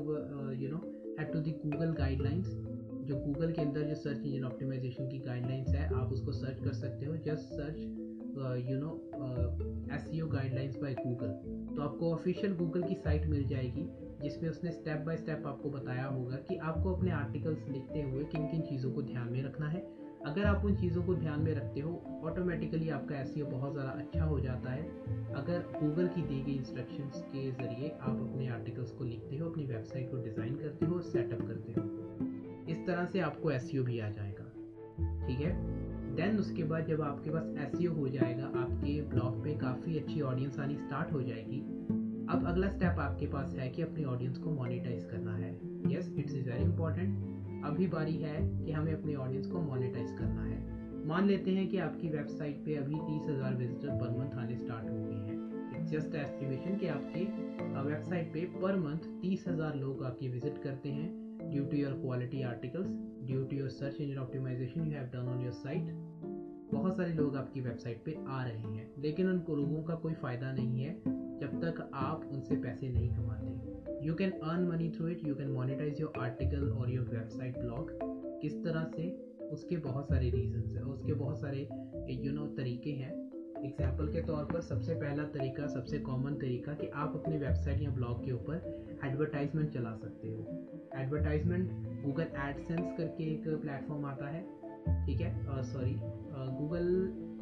[0.54, 0.80] you know
[1.18, 2.46] head to the Google guidelines
[3.04, 6.72] जो गूगल के अंदर जो सर्च इंजन ऑप्टिमाइजेशन की गाइडलाइंस है, आप उसको सर्च कर
[6.74, 7.76] सकते हो। Just search
[8.68, 8.92] you know
[9.94, 11.28] S C O guidelines by Google
[11.74, 13.88] तो आपको ऑफिशियल गूगल की साइट मिल जाएगी,
[14.22, 18.46] जिसमें उसने स्टेप बाय स्टेप आपको बताया होगा कि आपको अपने आर्टिकल्स लिखते हुए किन
[18.48, 19.82] किन चीज़ों को ध्यान में रखना है।
[20.26, 23.90] अगर आप उन चीज़ों को ध्यान में रखते हो ऑटोमेटिकली आपका एस e बहुत ज़्यादा
[23.92, 24.82] अच्छा हो जाता है।
[25.34, 29.64] अगर गूगल की दी गई इंस्ट्रक्शंस के ज़रिए आप अपने आर्टिकल्स को लिखते हो, अपनी
[29.66, 31.82] वेबसाइट को डिज़ाइन करते हो सेटअप करते हो।
[32.68, 34.44] इस तरह से आपको एस भी आ जाएगा।
[35.26, 35.52] ठीक है?
[36.16, 40.58] देन उसके बाद जब आपके पास एस हो जाएगा, आपके ब्लॉग पे काफ़ी अच्छी ऑडियंस
[40.58, 41.60] आनी स्टार्ट हो जाएगी।
[42.30, 45.50] अब अगला स्टेप आपके पास है कि अपनी ऑडियंस को मोनेटाइज करना है।
[45.92, 50.42] Yes it's is very important अभी बारी है कि हमें अपनी ऑडियंस को मोनेटाइज करना
[50.42, 54.56] है। मान लेते हैं कि आपकी वेबसाइट पे अभी तीस हज़ार विजिटर पर मंथ आने
[54.56, 57.24] स्टार्ट हो गए हैं। इट्स जस्ट एस्टिमेशन कि आपकी
[57.88, 61.23] वेबसाइट पे पर मंथ तीस हज़ार लोग आपकी विज़िट करते हैं।
[61.54, 62.86] Due to your quality articles,
[63.26, 65.90] due to your search engine optimization you have done on your site.
[66.72, 70.52] बहुत सारे लोग आपकी वेबसाइट पे आ रहे हैं, लेकिन उन लोगों का कोई फ़ायदा
[70.52, 70.94] नहीं है
[71.40, 75.50] जब तक आप उनसे पैसे नहीं कमाते। You can earn money through it you can
[75.50, 77.90] monetize your article और योर वेबसाइट ब्लॉग
[78.42, 79.10] किस तरह से?
[79.52, 81.68] उसके बहुत सारे रीजंस हैं, उसके बहुत सारे
[82.24, 83.12] यू नो तरीके हैं।
[83.64, 87.90] एग्ज़ाम्पल के तौर पर सबसे पहला तरीका, सबसे कॉमन तरीका कि आप अपनी वेबसाइट या
[87.90, 91.70] ब्लॉग के ऊपर एडवर्टाइजमेंट चला सकते हो। एडवर्टाइजमेंट
[92.04, 94.42] गूगल एडसेंस करके एक प्लेटफॉर्म आता है,
[95.06, 95.62] ठीक है?
[95.64, 95.94] सॉरी
[96.58, 96.88] गूगल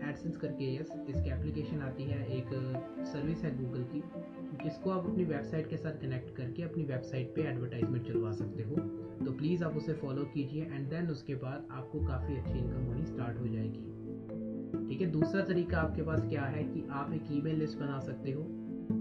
[0.08, 2.48] एडसेंस करके यस इसकी एप्लीकेशन आती है, एक
[3.06, 4.02] सर्विस है गूगल की,
[4.64, 8.76] जिसको आप अपनी वेबसाइट के साथ कनेक्ट करके अपनी वेबसाइट पे एडवर्टाइजमेंट चलवा सकते हो।
[9.24, 13.04] तो प्लीज़ आप उसे फॉलो कीजिए एंड देन उसके बाद आपको काफ़ी अच्छी इनकम होनी
[13.06, 15.06] स्टार्ट हो जाएगी। ठीक है?
[15.10, 18.42] दूसरा तरीका आपके पास क्या है कि आप एक ईमेल लिस्ट बना सकते हो।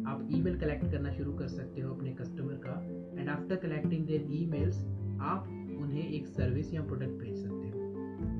[0.07, 2.73] आप ईमेल कलेक्ट करना शुरू कर सकते हो अपने कस्टमर का।
[3.21, 4.77] And after collecting their emails
[5.23, 5.47] आप
[5.81, 7.79] उन्हें एक सर्विस या प्रोडक्ट भेज सकते हो।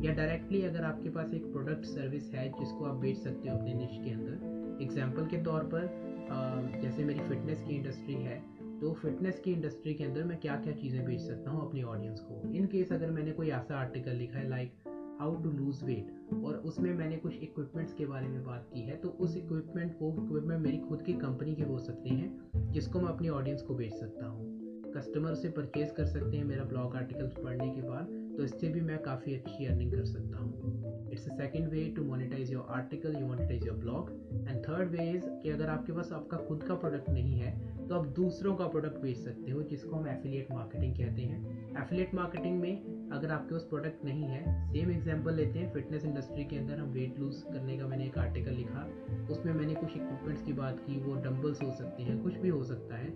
[0.04, 3.74] या डायरेक्टली अगर आपके पास एक प्रोडक्ट सर्विस है जिसको आप बेच सकते हो अपने
[3.74, 8.38] निश के अंदर एग्ज़ाम्पल के तौर पर जैसे मेरी फिटनेस की इंडस्ट्री है
[8.80, 12.20] तो फिटनेस की इंडस्ट्री के अंदर मैं क्या क्या चीज़ें बेच सकता हूँ अपनी ऑडियंस
[12.20, 12.42] को?
[12.50, 14.74] इन केस अगर मैंने कोई ऐसा आर्टिकल लिखा है like
[15.20, 18.96] how to lose weight और उसमें मैंने कुछ इक्विपमेंट्स के बारे में बात की है
[18.96, 23.10] तो उस इक्विपमेंट को इक्विपमेंट मेरी खुद की कंपनी के हो सकते हैं, जिसको मैं
[23.10, 24.61] अपनी ऑडियंस को बेच सकता हूँ।
[24.96, 28.82] कस्टमर से परचेज कर सकते हैं मेरा ब्लॉग आर्टिकल्स पढ़ने के बाद तो इससे भी
[28.82, 33.16] मैं काफ़ी अच्छी अर्निंग कर सकता हूँ। It's a second way to monetize your article
[33.16, 34.12] you monetize your blog
[34.48, 37.52] and third way is कि अगर आपके पास आपका खुद का प्रोडक्ट नहीं है
[37.88, 42.14] तो आप दूसरों का प्रोडक्ट बेच सकते हो, जिसको हम एफिलिएट मार्केटिंग कहते हैं। एफिलिएट
[42.16, 46.58] मार्केटिंग में अगर आपके पास प्रोडक्ट नहीं है सेम एग्जांपल लेते हैं फिटनेस इंडस्ट्री के
[46.58, 48.88] अंदर हम वेट लूज करने का मैंने एक आर्टिकल लिखा,
[49.32, 52.64] उसमें मैंने कुछ इक्विपमेंट्स की बात की, वो डम्बल्स हो सकते हैं, कुछ भी हो
[52.64, 53.10] सकता है।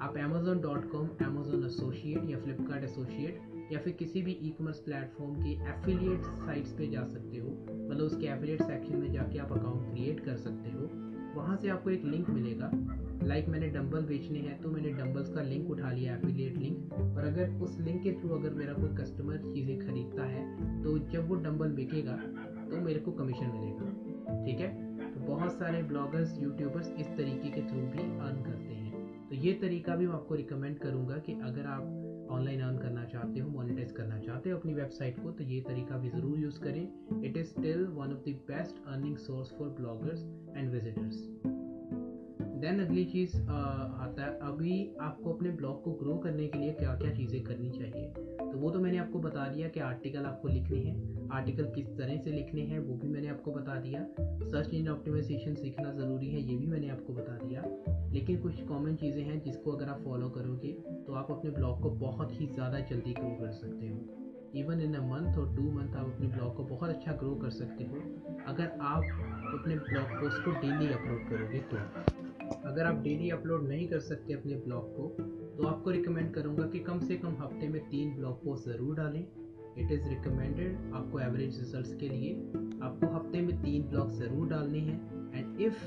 [0.00, 4.78] आप Amazon dot com Amazon associate या फ्लिपकार्ट एसोसिएट या फिर किसी भी ई कॉमर्स
[4.78, 9.52] प्लेटफॉर्म की एफिलिएट साइट्स पे जा सकते हो। मतलब उसके एफिलिएट सेक्शन में जाके आप
[9.52, 10.88] अकाउंट क्रिएट कर सकते हो।
[11.40, 15.28] वहाँ से आपको एक लिंक मिलेगा। लाइक like मैंने डंबल बेचने हैं तो मैंने डंबल्स
[15.28, 18.94] का लिंक उठा लिया एफिलिएट लिंक और अगर उस लिंक के थ्रू अगर मेरा कोई
[18.96, 22.16] कस्टमर चीज़ें खरीदता है तो जब वो डंबल बिकेगा
[22.70, 24.70] तो मेरे को कमीशन मिलेगा। ठीक है?
[25.12, 28.57] तो बहुत सारे ब्लॉगर्स यूट्यूबर्स इस तरीके के थ्रू भी अर्न करते हैं।
[29.28, 33.40] तो ये तरीका भी मैं आपको रिकमेंड करूँगा कि अगर आप ऑनलाइन अर्न करना चाहते
[33.40, 37.24] हो मोनिटाइज करना चाहते हो अपनी वेबसाइट को तो ये तरीका भी ज़रूर यूज़ करें।
[37.24, 40.24] It is still one of the best earning source for bloggers
[40.56, 41.22] and visitors
[42.62, 46.94] then अगली चीज़ आता है, अभी आपको अपने ब्लॉग को ग्रो करने के लिए क्या
[46.96, 48.37] क्या चीज़ें करनी चाहिए?
[48.48, 52.16] तो वो तो मैंने आपको बता दिया कि आर्टिकल आपको लिखने हैं। आर्टिकल किस तरह
[52.16, 56.40] से लिखने हैं, वो भी मैंने आपको बता दिया। सर्च इंजन ऑप्टिमाइजेशन सीखना ज़रूरी है,
[56.42, 57.64] ये भी मैंने आपको बता दिया।
[58.12, 60.72] लेकिन कुछ कॉमन चीज़ें हैं जिसको अगर आप फॉलो करोगे
[61.06, 63.98] तो आप अपने ब्लॉग को बहुत ही ज़्यादा जल्दी ग्रो कर सकते हो।
[64.54, 67.50] इवन इन अ मंथ और टू मंथ आप अपने ब्लॉग को बहुत अच्छा ग्रो कर
[67.50, 68.00] सकते हो।
[68.48, 69.04] अगर आप
[69.54, 71.76] अपने ब्लॉग पोस्ट को डेली अपलोड करोगे तो।
[72.68, 75.08] अगर आप डेली अपलोड नहीं कर सकते अपने ब्लॉग को
[75.58, 79.20] तो आपको रिकमेंड करूँगा कि कम से कम हफ़्ते में तीन ब्लॉग पोस्ट ज़रूर डालें।
[79.20, 82.32] इट इज़ रिकमेंडेड आपको एवरेज रिजल्ट्स के लिए।
[82.82, 85.82] आपको हफ़्ते में तीन ब्लॉग ज़रूर डालने हैं। एंड इफ़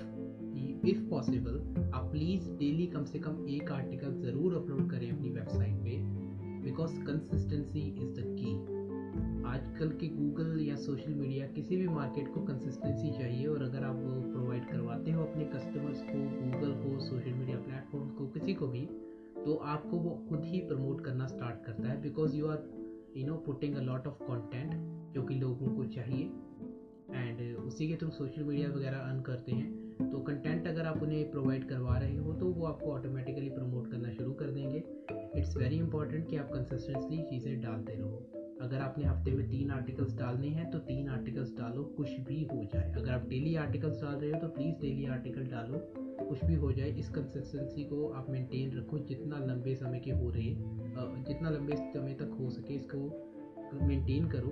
[0.88, 5.76] इफ़ पॉसिबल आप प्लीज़ डेली कम से कम एक आर्टिकल ज़रूर अपलोड करें अपनी वेबसाइट
[5.84, 5.98] पे।
[6.64, 8.54] बिकॉज़ कंसिस्टेंसी इज़ द की
[9.48, 13.96] आजकल के गूगल या सोशल मीडिया किसी भी मार्केट को कंसिस्टेंसी चाहिए और अगर आप
[14.34, 18.88] प्रोवाइड करवाते हो अपने कस्टमर्स को गूगल को सोशल मीडिया प्लेटफॉर्म को, किसी को भी
[19.46, 22.70] तो आपको वो खुद ही प्रमोट करना स्टार्ट करता है because you are
[23.18, 24.74] you know putting a lot of content
[25.14, 26.24] जो कि लोगों को चाहिए।
[27.14, 31.30] एंड उसी के थ्रू सोशल मीडिया वगैरह अर्न करते हैं। तो कंटेंट अगर आप उन्हें
[31.32, 34.84] प्रोवाइड करवा रहे हो तो वो आपको ऑटोमेटिकली प्रमोट करना शुरू कर देंगे।
[35.40, 38.28] इट्स वेरी इंपॉर्टेंट कि आप कंसिस्टेंटली चीज़ें डालते रहो।
[38.62, 42.64] अगर आपने हफ़्ते में तीन आर्टिकल्स डालने हैं तो तीन आर्टिकल्स डालो, कुछ भी हो
[42.64, 45.80] जाए। अगर आप डेली आर्टिकल्स डाल रहे हो तो प्लीज़ डेली आर्टिकल डालो।
[46.32, 50.30] कुछ भी हो जाए इस कंसिस्टेंसी को आप मेंटेन रखो जितना लंबे समय के हो
[50.30, 50.56] रहे
[51.24, 52.98] जितना लंबे समय तक हो सके इसको
[53.88, 54.52] मेंटेन करो।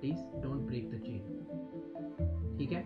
[0.00, 2.82] Please don't break the chain ठीक है?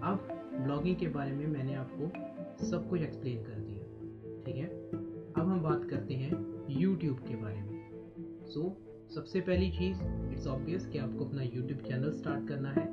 [0.00, 0.28] अब
[0.64, 3.84] ब्लॉगिंग के बारे में मैंने आपको सब कुछ एक्सप्लेन कर दिया।
[4.44, 4.66] ठीक है?
[5.32, 7.88] अब हम बात करते हैं यूट्यूब के बारे में।
[8.46, 9.98] सो so, सबसे पहली चीज़
[10.32, 12.86] इट्स ऑब्वियस कि आपको अपना यूट्यूब चैनल स्टार्ट करना है।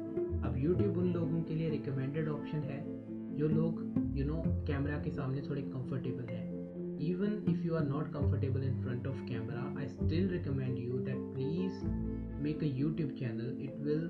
[0.43, 2.83] अब यूट्यूब उन लोगों के लिए रिकमेंडेड ऑप्शन है
[3.37, 6.45] जो लोग यू नो कैमरा के सामने थोड़े कंफर्टेबल है.
[7.07, 11.17] Even if you are not comfortable in front of camera I still recommend you that
[11.33, 11.83] please
[12.43, 14.09] make a YouTube channel it will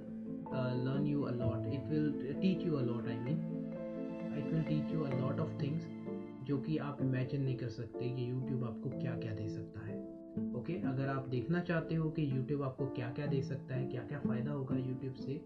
[0.86, 3.42] learn you a lot it will teach you a lot I mean
[4.38, 5.88] it will teach you a lot of things
[6.48, 9.96] जो कि आप imagine नहीं कर सकते कि YouTube आपको क्या क्या दे सकता है.
[10.56, 10.86] Okay okay?
[10.88, 14.20] अगर आप देखना चाहते हो कि यूट्यूब आपको क्या क्या दे सकता है, क्या क्या
[14.20, 15.40] फ़ायदा होगा यूट्यूब से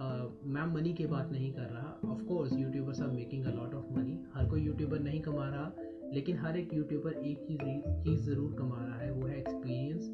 [0.00, 3.92] मैं मनी की बात नहीं कर रहा। Of course YouTubers are making a lot of
[3.92, 5.72] money हर कोई यूट्यूबर नहीं कमा रहा,
[6.14, 7.60] लेकिन हर एक यूट्यूबर एक चीज़
[8.04, 10.08] चीज़ ज़रूर कमा रहा है। वो है experience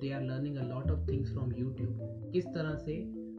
[0.00, 2.98] they are learning a lot of things from YouTube किस तरह से?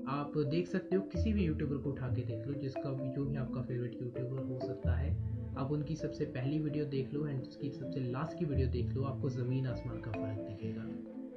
[0.09, 3.35] आप देख सकते हो, किसी भी यूट्यूबर को उठा के देख लो, जिसका जो भी
[3.37, 5.11] आपका फेवरेट यूट्यूबर हो सकता है।
[5.57, 9.03] आप उनकी सबसे पहली वीडियो देख लो एंड उसकी सबसे लास्ट की वीडियो देख लो।
[9.03, 10.81] आपको ज़मीन आसमान का फ़र्क दिखेगा।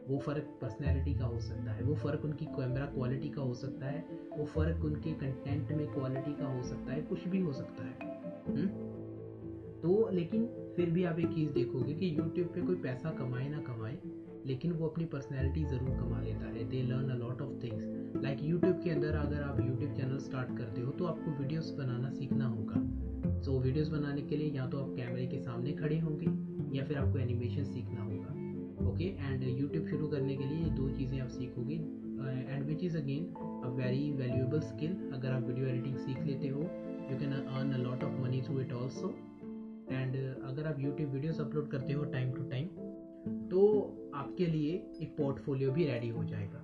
[0.09, 3.87] वो फ़र्क पर्सनैलिटी का हो सकता है वो फ़र्क उनकी कैमरा क्वालिटी का हो सकता
[3.87, 4.05] है
[4.39, 8.13] वो फ़र्क उनके कंटेंट में क्वालिटी का हो सकता है कुछ भी हो सकता है
[8.49, 8.57] हुँ?
[8.57, 8.69] हम्म?
[9.83, 13.59] तो लेकिन फिर भी आप एक चीज़ देखोगे कि यूट्यूब पे कोई पैसा कमाए ना
[13.63, 13.99] कमाए
[14.47, 18.43] लेकिन वो अपनी पर्सनैलिटी ज़रूर कमा लेता है they learn a lot of things like
[18.43, 22.47] YouTube के अंदर अगर आप यूट्यूब चैनल स्टार्ट करते हो तो आपको वीडियोस बनाना सीखना
[22.47, 22.83] होगा
[23.35, 26.27] सो so, वीडियोस बनाने के लिए या तो आप कैमरे के सामने खड़े होंगे
[26.79, 28.04] या फिर आपको एनिमेशन सीखना
[28.87, 33.25] ओके एंड यूट्यूब शुरू करने के लिए दो चीज़ें आप सीखोगे। And which is again
[33.65, 37.79] a very valuable skill अगर आप वीडियो एडिटिंग सीख लेते हो you can earn a
[37.79, 39.09] lot of money through it also
[39.91, 42.67] and अगर आप यूट्यूब वीडियोस अपलोड करते हो टाइम टू टाइम
[43.51, 43.61] तो
[44.15, 46.63] आपके लिए एक पोर्टफोलियो भी रेडी हो जाएगा।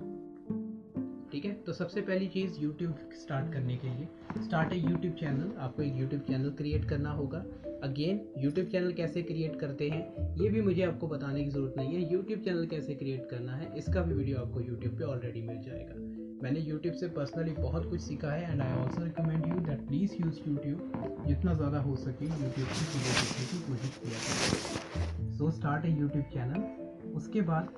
[1.33, 1.53] ठीक है?
[1.57, 5.97] तो सबसे पहली चीज़ यूट्यूब स्टार्ट करने के लिए। स्टार्ट है यूट्यूब चैनल आपको एक
[5.97, 7.45] यूट्यूब चैनल क्रिएट करना होगा।
[7.83, 11.95] अगेन यूट्यूब चैनल कैसे क्रिएट करते हैं, ये भी मुझे आपको बताने की ज़रूरत नहीं
[11.95, 15.61] है। यूट्यूब चैनल कैसे क्रिएट करना है, इसका भी वीडियो आपको यूट्यूब पे ऑलरेडी मिल
[15.63, 15.95] जाएगा।
[16.43, 20.15] मैंने यूट्यूब से पर्सनली बहुत कुछ सीखा है and I also recommend you that please
[20.17, 25.85] use YouTube जितना ज़्यादा हो सके यूट्यूब की चीज़ें सीखने की कोशिश किया सो स्टार्ट
[25.85, 27.73] है यूट्यूब चैनल उसके बाद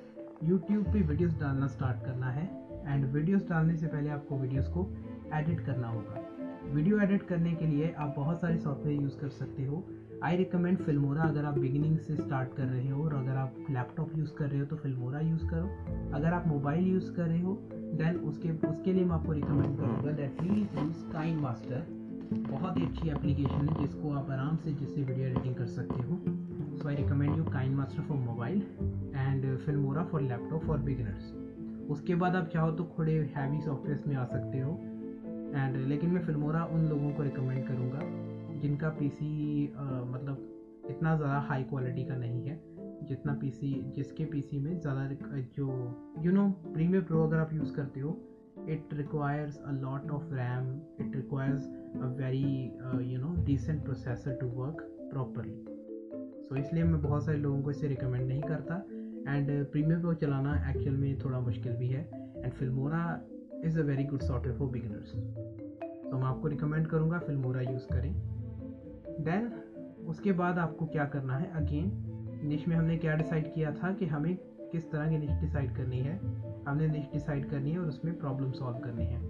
[0.45, 2.51] यूट्यूब पे वीडियोस डालना स्टार्ट करना है।
[2.85, 4.87] एंड वीडियोस डालने से पहले आपको वीडियोस को
[5.35, 6.29] एडिट करना होगा।
[6.65, 9.83] वीडियो एडिट करने के लिए आप बहुत सारे सॉफ्टवेयर यूज़ कर सकते हो।
[10.25, 14.17] आई रिकमेंड फिल्मोरा अगर आप बिगिनिंग से स्टार्ट कर रहे हो और अगर आप लैपटॉप
[14.19, 17.59] यूज़ कर रहे हो तो फिल्मोरा यूज़ करो। अगर आप मोबाइल यूज़ कर रहे हो
[17.73, 21.87] देन उसके उसके लिए मैं आपको रिकमेंड करूँगा that please use KineMaster
[22.33, 26.19] बहुत ही अच्छी एप्लीकेशन है जिसको आप आराम से जिससे वीडियो एडिटिंग कर सकते हो।
[26.79, 27.45] So I recommend you
[27.77, 28.63] KineMaster for mobile
[29.17, 31.33] and Filmora for laptop for beginners
[31.91, 34.73] उसके बाद आप चाहो तो थोड़े हैवी सॉफ्टवेयर में आ सकते हो।
[35.55, 38.01] एंड लेकिन मैं फिल्मोरा उन लोगों को रिकमेंड करूँगा,
[38.61, 39.65] जिनका पीसी
[40.11, 40.49] मतलब
[40.91, 42.61] इतना ज़्यादा हाई क्वालिटी का नहीं है,
[43.09, 45.09] जितना पीसी जिसके पीसी में ज़्यादा
[45.57, 45.67] जो
[46.25, 48.19] यू नो प्रीमियर प्रो अगर आप यूज़ करते हो
[48.69, 51.67] it requires a lot of RAM it requires
[52.03, 52.53] a very
[53.13, 54.83] you know know processor to work
[55.13, 55.55] properly
[56.43, 58.75] so इसलिए मैं बहुत सारे लोगों को इसे रिकमेंड नहीं करता
[59.29, 62.01] एंड प्रीमियम प्रो चलाना एक्चुअल में थोड़ा मुश्किल भी है
[62.37, 63.03] and Filmora
[63.65, 65.13] is a very good software for beginners
[66.05, 68.13] तो मैं आपको रिकमेंड करूँगा फिल्मोरा यूज़ करें।
[69.21, 69.51] देन
[70.09, 71.51] उसके बाद आपको क्या करना है?
[71.55, 71.93] अगेन
[72.45, 74.37] निश में हमने क्या डिसाइड किया था कि हमें
[74.73, 76.19] किस तरह की निश डिसाइड करनी है?
[76.69, 79.21] हमने निश डिसाइड करनी है और उसमें प्रॉब्लम सॉल्व करनी है।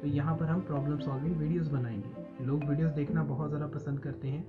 [0.00, 4.28] तो यहाँ पर हम प्रॉब्लम सॉल्विंग वीडियोस बनाएँगे। लोग वीडियोस देखना बहुत ज़्यादा पसंद करते
[4.28, 4.42] हैं।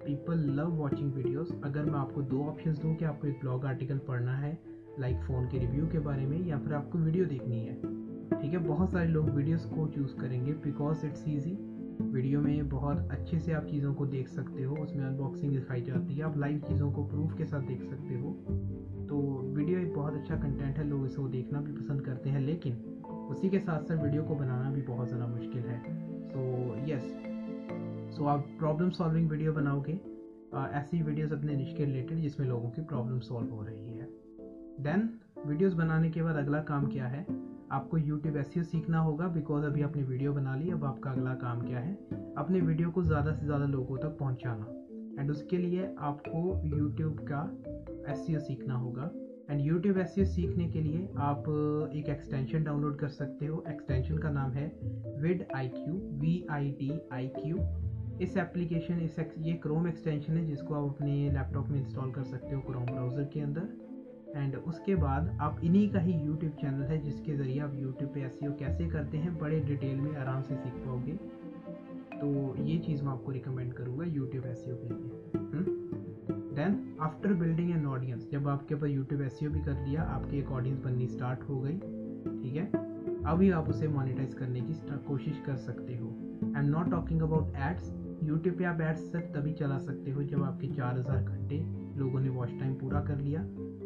[0.00, 3.98] पीपल लव वॉचिंग वीडियोस अगर मैं आपको दो ऑप्शन दूँ कि आपको एक ब्लॉग आर्टिकल
[3.98, 4.58] पढ़ना है
[4.98, 7.74] लाइक फ़ोन के रिव्यू के बारे में, या फिर आपको वीडियो देखनी है
[8.30, 11.56] ठीक है, बहुत सारे लोग वीडियोस को चूज़ करेंगे बिकॉज़ इट्स ईजी
[12.02, 16.14] वीडियो में बहुत अच्छे से आप चीज़ों को देख सकते हो, उसमें अनबॉक्सिंग दिखाई जाती
[16.14, 18.30] है, आप लाइव चीज़ों को प्रूफ के साथ देख सकते हो।
[19.08, 19.16] तो
[19.54, 22.76] वीडियो एक बहुत अच्छा कंटेंट है, लोग इसे देखना भी पसंद करते हैं, लेकिन
[23.30, 25.80] उसी के साथ साथ वीडियो को बनाना भी बहुत ज़्यादा मुश्किल है।
[26.28, 27.10] सो यस
[28.16, 29.98] सो आप प्रॉब्लम सॉल्विंग वीडियो बनाओगे
[30.74, 34.08] ऐसी वीडियोस अपने निश के रिलेटेड जिसमें लोगों की प्रॉब्लम सॉल्व हो रही है।
[34.80, 35.08] देन
[35.46, 37.26] वीडियोस बनाने के बाद अगला काम क्या है?
[37.72, 41.60] आपको यूट्यूब एस सीखना होगा बिकॉज़ अभी आपने वीडियो बना ली, अब आपका अगला काम
[41.60, 41.94] क्या है?
[42.38, 44.74] अपने वीडियो को ज़्यादा से ज़्यादा लोगों तक पहुँचाना।
[45.20, 47.42] एंड उसके लिए आपको यूट्यूब का
[48.12, 49.10] एस सीखना होगा।
[49.50, 51.44] एंड यूट्यूब एस सीखने के लिए आप
[51.94, 54.66] एक एक्सटेंशन डाउनलोड कर सकते हो। एक्सटेंशन का नाम है
[55.68, 57.58] VidIQ V I T I Q
[58.20, 62.54] इस एप्लीकेशन इस ये क्रोम एक्सटेंशन है जिसको आप अपने लैपटॉप में इंस्टॉल कर सकते
[62.54, 63.68] हो क्रोम ब्राउज़र के अंदर।
[64.36, 68.20] एंड उसके बाद आप इन्हीं का ही यूट्यूब चैनल है, जिसके ज़रिए आप यूट्यूब पे
[68.20, 71.12] एस कैसे करते हैं, बड़े डिटेल में आराम से सीख पाओगे।
[72.14, 75.76] तो ये चीज़ मैं आपको रिकमेंड करूँगा यूट्यूब एस के लिए।
[76.54, 80.50] Then after building an audience जब आपके पास यूट्यूब एस भी कर लिया, आपकी एक
[80.50, 82.66] ऑडियंस बननी स्टार्ट हो गई, ठीक है?
[83.26, 84.74] अभी आप उसे मोनिटाइज करने की
[85.06, 86.08] कोशिश कर सकते हो।
[86.56, 90.22] I am not talking about ads YouTube पे आप एड्स सिर्फ़ तभी चला सकते हो
[90.22, 91.58] जब आपके चार हज़ार घंटे
[91.98, 93.40] लोगों ने वॉच टाइम पूरा कर लिया।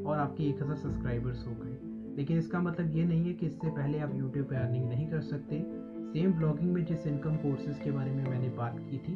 [0.05, 3.71] और आपके एक हज़ार सब्सक्राइबर्स हो गए लेकिन इसका मतलब ये नहीं है कि इससे
[3.71, 5.61] पहले आप यूट्यूब पर अर्निंग नहीं कर सकते
[6.13, 9.15] सेम ब्लॉगिंग में जिस इनकम कोर्सेज के बारे में मैंने बात की थी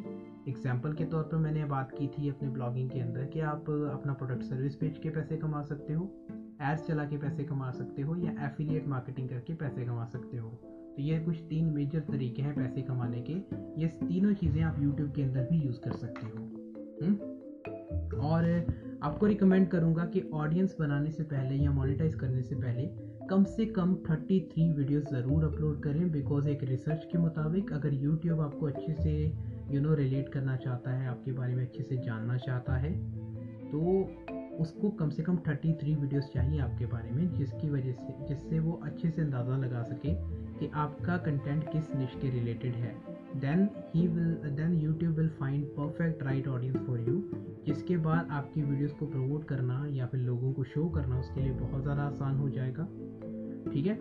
[0.48, 4.12] एग्ज़ाम्पल के तौर पर मैंने बात की थी अपने ब्लॉगिंग के अंदर कि आप अपना
[4.12, 6.10] प्रोडक्ट सर्विस बेच के पैसे कमा सकते हो
[6.62, 10.48] एड्स चला के पैसे कमा सकते हो या एफिलिएट मार्केटिंग करके पैसे कमा सकते हो
[10.96, 13.32] तो ये कुछ तीन मेजर तरीके हैं पैसे कमाने के
[13.80, 17.08] ये तीनों चीज़ें आप यूट्यूब के अंदर भी यूज़ कर सकते हो हुँ?
[17.08, 18.20] हम्म?
[18.20, 18.44] और
[19.02, 22.86] आपको रिकमेंड करूँगा कि ऑडियंस बनाने से पहले या मोनिटाइज करने से पहले
[23.30, 28.40] कम से कम 33 वीडियो ज़रूर अपलोड करें बिकॉज़ एक रिसर्च के मुताबिक अगर यूट्यूब
[28.40, 29.12] आपको अच्छे से
[29.72, 32.92] यू नो रिलेट करना चाहता है, आपके बारे में अच्छे से जानना चाहता है
[33.70, 33.80] तो
[34.60, 38.80] उसको कम से कम 33 वीडियोस चाहिए आपके बारे में, जिसकी वजह से, जिससे वो
[38.84, 40.14] अच्छे से अंदाज़ा लगा सके
[40.58, 42.94] कि आपका कंटेंट किस निश के रिलेटेड है।
[43.40, 47.22] Then he will then YouTube will find perfect right audience for you
[47.66, 51.52] जिसके बाद आपकी वीडियोस को प्रमोट करना या फिर लोगों को शो करना उसके लिए
[51.52, 52.84] बहुत ज़्यादा आसान हो जाएगा।
[53.72, 53.94] ठीक है?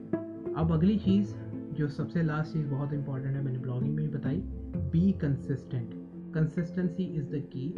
[0.54, 1.34] अब अगली चीज़,
[1.74, 4.42] जो सबसे लास्ट चीज़ बहुत इंपॉर्टेंट है, मैंने ब्लॉगिंग में ही बताई
[4.92, 5.94] be consistent
[6.34, 7.70] consistency is the key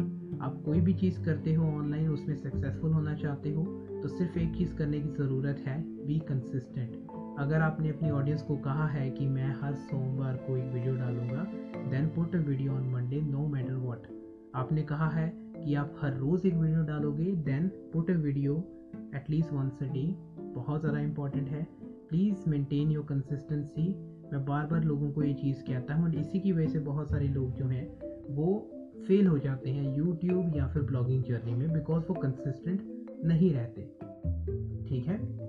[0.42, 3.64] आप कोई भी चीज़ करते हो ऑनलाइन उसमें सक्सेसफुल होना चाहते हो
[4.02, 6.96] तो सिर्फ़ एक चीज़ करने की ज़रूरत है बी कंसिस्टेंट
[7.38, 11.44] अगर आपने अपनी ऑडियंस को कहा है कि मैं हर सोमवार को एक वीडियो डालूँगा
[11.90, 14.06] then put a video on Monday no matter what
[14.54, 18.56] आपने कहा है कि आप हर रोज़ एक वीडियो डालोगे then put a video
[19.14, 20.04] at least once a day
[20.54, 21.62] बहुत ज़्यादा इंपॉर्टेंट है।
[22.08, 23.88] प्लीज़ मेंटेन योर कंसिस्टेंसी
[24.32, 27.10] मैं बार बार लोगों को ये चीज़ कहता हूँ और इसी की वजह से बहुत
[27.10, 27.86] सारे लोग जो हैं,
[28.28, 28.70] वो
[29.06, 32.80] फेल हो जाते हैं यूट्यूब या फिर ब्लॉगिंग जर्नी में बिकॉज़ वो कंसिस्टेंट
[33.24, 33.82] नहीं रहते।
[34.88, 35.47] ठीक है?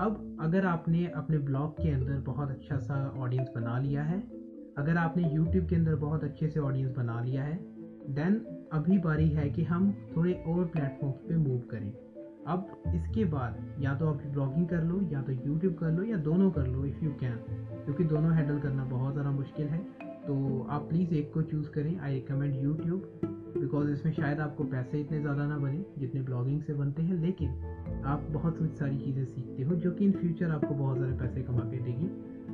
[0.00, 4.18] अब अगर आपने अपने ब्लॉग के अंदर बहुत अच्छा सा ऑडियंस बना लिया है,
[4.78, 7.58] अगर आपने यूट्यूब के अंदर बहुत अच्छे से ऑडियंस बना लिया है
[8.10, 8.40] देन
[8.72, 11.92] अभी बारी है कि हम थोड़े और प्लेटफॉर्म्स पे मूव करें।
[12.46, 16.16] अब इसके बाद या तो आप ब्लॉगिंग कर लो, या तो यूट्यूब कर लो, या
[16.18, 17.36] दोनों कर लो इफ़ यू कैन
[17.84, 19.78] क्योंकि दोनों हैंडल करना बहुत ज़्यादा मुश्किल है।
[20.26, 25.00] तो आप प्लीज़ एक को चूज़ करें। आई रिकमेंड यूट्यूब बिकॉज़ इसमें शायद आपको पैसे
[25.00, 27.48] इतने ज़्यादा ना बने, जितने ब्लॉगिंग से बनते हैं, लेकिन
[28.04, 31.62] आप बहुत सारी चीज़ें सीखते हो, जो कि इन फ्यूचर आपको बहुत ज़्यादा पैसे कमा
[31.62, 32.06] के देगी।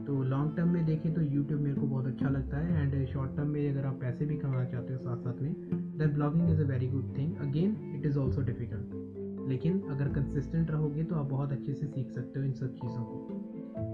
[0.04, 3.36] तो लॉन्ग टर्म में देखें तो यूट्यूब मेरे को बहुत अच्छा लगता है एंड शॉर्ट
[3.36, 5.52] टर्म में अगर आप पैसे भी कमाना चाहते हो साथ साथ में
[5.98, 10.70] than blogging is a very good thing again it is also difficult लेकिन अगर कंसिस्टेंट
[10.70, 13.18] रहोगे तो आप बहुत अच्छे से सीख सकते हो इन सब चीज़ों को।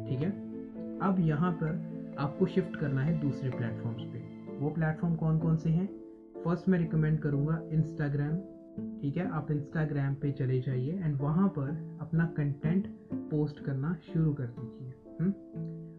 [0.09, 0.31] ठीक है?
[0.99, 4.19] अब यहाँ पर आपको शिफ्ट करना है दूसरे प्लेटफॉर्म्स पे।
[4.59, 5.89] वो प्लेटफॉर्म कौन कौन से हैं?
[6.45, 8.37] फ़र्स्ट मैं रिकमेंड करूँगा इंस्टाग्राम
[9.01, 11.69] ठीक है आप इंस्टाग्राम पे चले जाइए एंड वहाँ पर
[12.01, 12.87] अपना कंटेंट
[13.31, 15.33] पोस्ट करना शुरू कर दीजिए हम्म?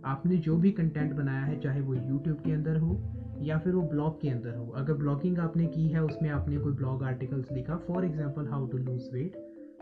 [0.05, 2.97] आपने जो भी कंटेंट बनाया है, चाहे वो यूट्यूब के अंदर हो
[3.41, 6.73] या फिर वो ब्लॉग के अंदर हो, अगर ब्लॉगिंग आपने की है, उसमें आपने कोई
[6.73, 9.35] ब्लॉग आर्टिकल्स लिखा for example how to lose weight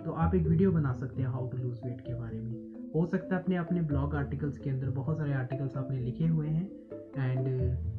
[0.06, 3.06] तो आप एक वीडियो बना सकते हैं हाउ टू लूज़ वेट के बारे में हो
[3.06, 6.70] सकता है अपने अपने ब्लॉग आर्टिकल्स के अंदर बहुत सारे आर्टिकल्स आपने लिखे हुए हैं
[7.18, 7.93] एंड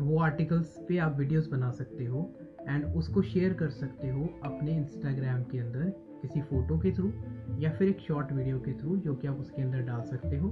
[0.00, 2.30] वो आर्टिकल्स पे आप वीडियोस बना सकते हो
[2.68, 5.90] एंड उसको शेयर कर सकते हो अपने इंस्टाग्राम के अंदर
[6.22, 7.10] किसी फ़ोटो के थ्रू
[7.58, 10.48] या फिर एक शॉर्ट वीडियो के थ्रू जो कि आप उसके अंदर डाल सकते हो।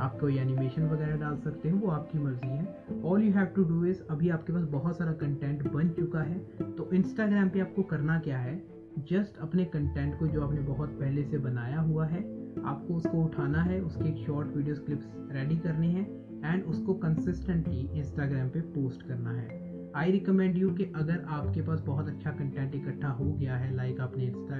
[0.00, 3.64] आप कोई एनिमेशन वगैरह डाल सकते हो, वो आपकी मर्ज़ी है। All you have to
[3.64, 6.38] do is अभी आपके पास बहुत सारा कंटेंट बन चुका है
[6.76, 8.62] तो इंस्टाग्राम पे आपको करना क्या है?
[9.10, 12.20] जस्ट अपने कंटेंट को जो आपने बहुत पहले से बनाया हुआ है,
[12.64, 16.06] आपको उसको उठाना है, उसके एक शॉर्ट वीडियोस क्लिप्स रेडी करने हैं।
[16.44, 19.60] एंड उसको कंसिस्टेंटली इंस्टाग्राम पे पोस्ट करना है।
[19.96, 24.00] आई रिकमेंड यू कि अगर आपके पास बहुत अच्छा कंटेंट इकट्ठा हो गया है लाइक
[24.00, 24.58] आपने इंस्टा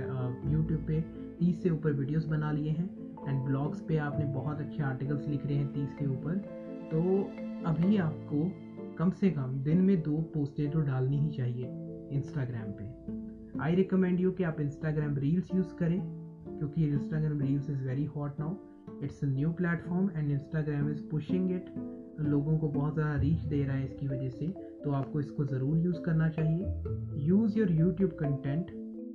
[0.53, 1.01] यूट्यूब पे
[1.39, 2.89] तीस से ऊपर वीडियोस बना लिए हैं
[3.29, 6.37] एंड ब्लॉग्स पे आपने बहुत अच्छे आर्टिकल्स लिख रहे हैं तीस के ऊपर
[6.93, 7.01] तो
[7.67, 8.51] अभी आपको
[8.99, 11.67] कम से कम दिन में दो पोस्टें तो डालनी ही चाहिए
[12.13, 16.01] इंस्टाग्राम पे। आई रिकमेंड यू कि आप इंस्टाग्राम रील्स यूज़ करें,
[16.49, 18.55] क्योंकि Instagram reels is very hot now
[19.05, 21.75] it's a new platform and Instagram is pushing it
[22.21, 24.47] लोगों को बहुत ज़्यादा रीच दे रहा है इसकी वजह से
[24.85, 28.71] तो आपको इसको ज़रूर यूज़ करना चाहिए। Use your YouTube content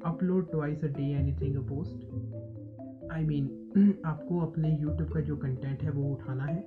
[0.05, 5.83] upload twice a day anything a post I mean आपको अपने यूट्यूब का जो कंटेंट
[5.83, 6.59] है वो उठाना है।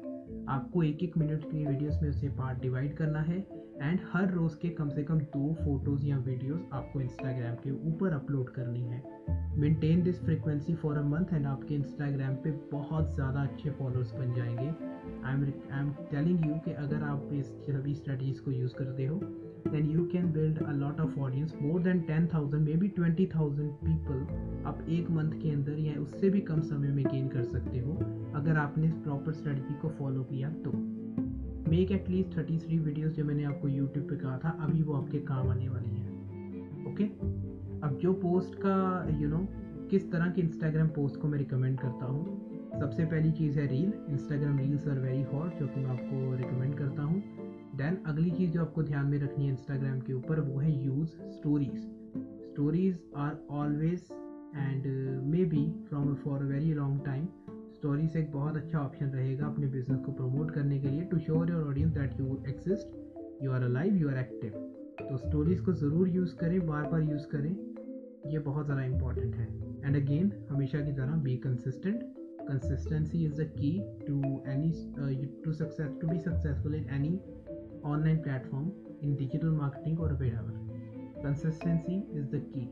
[0.48, 3.38] आपको एक एक मिनट की वीडियोस में उसे पार्ट डिवाइड करना है।
[3.82, 8.12] एंड हर रोज़ के कम से कम दो फ़ोटोज़ या वीडियोस आपको इंस्टाग्राम के ऊपर
[8.12, 9.02] अपलोड करनी है।
[9.58, 14.34] Maintain this frequency for a month and आपके इंस्टाग्राम पे बहुत ज़्यादा अच्छे फॉलोअर्स बन
[14.34, 14.66] जाएँगे।
[15.24, 19.06] I am I am telling you कि अगर आप इस सभी स्ट्रेटजीज़ को यूज़ करते
[19.06, 19.20] हो
[19.66, 24.22] then you can build a lot of audience more than 10,000 maybe 20,000 people
[24.66, 27.92] आप एक मंथ के अंदर या उससे भी कम समय में गेन कर सकते हो
[28.34, 30.99] अगर आपने प्रॉपर स्ट्रेटजी को फॉलो किया तो।
[31.70, 35.18] Make at least thirty three videos जो मैंने आपको यूट्यूब पे कहा था अभी वो आपके
[35.18, 37.04] काम आने वाली हैं। ओके
[37.86, 38.76] अब जो पोस्ट का
[39.10, 42.24] यू you नो know, किस तरह के इंस्टाग्राम पोस्ट को मैं रिकमेंड करता हूँ
[42.80, 46.74] सबसे पहली चीज़ है reel Instagram reels are very hot जो कि मैं आपको रिकमेंड
[46.74, 47.22] करता हूँ।
[47.76, 51.08] देन अगली चीज़ जो आपको ध्यान में रखनी है इंस्टाग्राम के ऊपर वो है use
[51.08, 51.78] stories
[52.44, 54.08] stories are always
[54.56, 54.86] and
[55.44, 57.26] maybe from for a very long time
[57.80, 61.02] stories एक बहुत अच्छा ऑप्शन रहेगा अपने बिज़नेस को प्रमोट करने के लिए.
[61.10, 64.50] To assure your audience that you exist you are alive you are active
[65.00, 67.50] तो स्टोरीज को ज़रूर यूज़ करें, बार बार यूज़ करें.
[68.32, 69.46] ये बहुत ज़्यादा इंपॉर्टेंट है.
[69.84, 72.02] एंड अगेन हमेशा की तरह be consistent
[72.48, 73.72] consistency is the key
[74.06, 74.20] to
[74.52, 74.72] any
[75.44, 77.18] to success to be successful in any
[77.86, 78.70] online platform
[79.02, 82.68] in digital marketing और wherever consistency is the key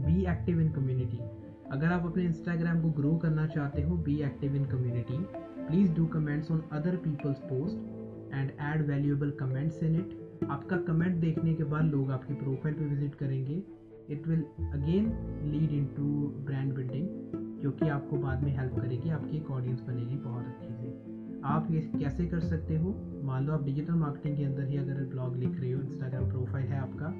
[0.00, 4.56] be active in community अगर आप अपने Instagram को grow करना चाहते हो be active
[4.56, 5.18] in community
[5.66, 11.20] please do comments on other people's post and add valuable comments in it आपका comment
[11.20, 13.62] देखने के बाद लोग आपकी प्रोफ़ाइल पे विज़िट करेंगे।
[14.10, 14.42] It will
[14.72, 15.06] again
[15.44, 16.04] lead into
[16.46, 20.74] brand building जो कि आपको बाद में हेल्प करेगी। आपकी एक ऑडियंस बनेगी बहुत अच्छी
[20.74, 21.12] से।
[21.44, 22.94] आप ये कैसे कर सकते हो?
[23.24, 26.66] मान लो आप डिजिटल मार्केटिंग के अंदर ही अगर ब्लॉग लिख रहे हो इंस्टाग्राम प्रोफ़ाइल
[26.66, 27.10] है आपका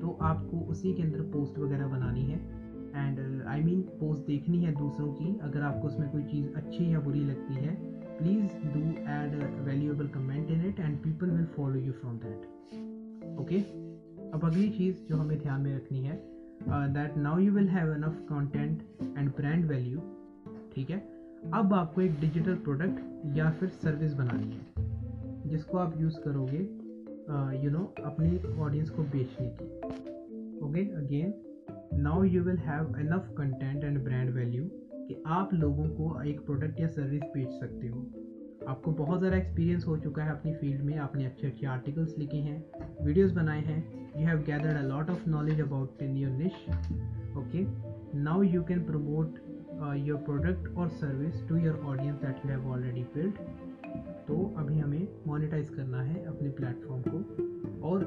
[0.00, 2.38] तो आपको उसी के अंदर पोस्ट वगैरह बनानी है।
[3.56, 7.20] आई मीन पोस्ट देखनी है दूसरों की अगर आपको उसमें कोई चीज़ अच्छी या बुरी
[7.20, 7.74] लगती है
[8.18, 8.80] please do
[9.12, 12.44] add valuable comment in it and people will follow you from that
[13.40, 13.60] okay
[14.30, 16.20] अब अगली चीज़ जो हमें ध्यान में रखनी है
[16.68, 18.82] that now you will have enough content
[19.18, 20.00] and brand value
[20.74, 20.98] ठीक है?
[21.54, 24.86] अब आपको एक डिजिटल प्रोडक्ट या फिर सर्विस बनानी है
[25.48, 29.64] जिसको आप यूज़ करोगे you uh, know you know, अपनी ऑडियंस को बेचने की।
[30.66, 31.34] Okay again
[31.94, 34.62] now you will have enough content and brand value
[35.08, 38.06] कि आप लोगों को एक प्रोडक्ट या सर्विस बेच सकते हो।
[38.68, 42.36] आपको बहुत ज़्यादा एक्सपीरियंस हो चुका है अपनी फ़ील्ड में, आपने अच्छे अच्छे आर्टिकल्स लिखे
[42.36, 43.78] हैं वीडियोस बनाए हैं।
[44.16, 46.64] You have gathered a lot of knowledge about in your niche
[47.38, 47.64] okay
[48.20, 49.38] now you can promote
[50.06, 53.38] your product और service to your audience that you have already build
[54.28, 58.04] तो अभी हमें मोनिटाइज करना है अपने प्लेटफॉर्म को और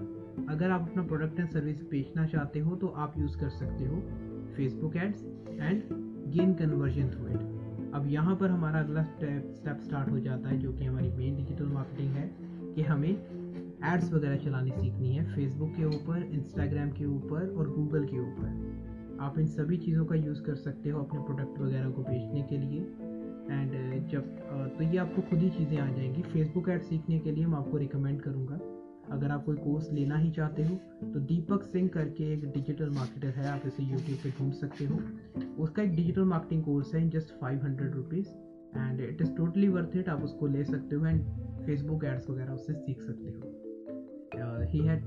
[0.50, 4.02] अगर आप अपना प्रोडक्ट एंड सर्विस बेचना चाहते हो तो आप यूज़ कर सकते हो
[4.56, 5.84] Facebook ads and
[6.34, 7.58] gain conversion through it
[7.94, 11.36] अब यहाँ पर हमारा अगला स्टेप स्टेप स्टार्ट हो जाता है, जो कि हमारी मेन
[11.36, 12.30] डिजिटल मार्केटिंग है,
[12.76, 18.06] कि हमें एड्स वगैरह चलानी सीखनी है फेसबुक के ऊपर इंस्टाग्राम के ऊपर और गूगल
[18.06, 22.02] के ऊपर। आप इन सभी चीज़ों का यूज़ कर सकते हो अपने प्रोडक्ट वगैरह को
[22.02, 22.82] बेचने के लिए।
[23.52, 27.46] एंड जब तो ये आपको खुद ही चीज़ें आ जाएँगी। फेसबुक ऐड सीखने के लिए
[27.46, 28.60] मैं आपको रिकमेंड करूँगा।
[29.12, 33.30] अगर आप कोई कोर्स लेना ही चाहते हो तो दीपक सिंह करके एक डिजिटल मार्केटर
[33.30, 35.00] है, आप इसे यूट्यूब पे ढूंढ सकते हो।
[35.64, 38.28] उसका एक डिजिटल मार्केटिंग कोर्स है just five hundred rupees
[38.78, 41.24] and it is totally worth it आप उसको ले सकते हो एंड
[41.66, 43.56] फेसबुक एड्स वगैरह उससे सीख सकते हो।
[44.72, 45.04] ही हैड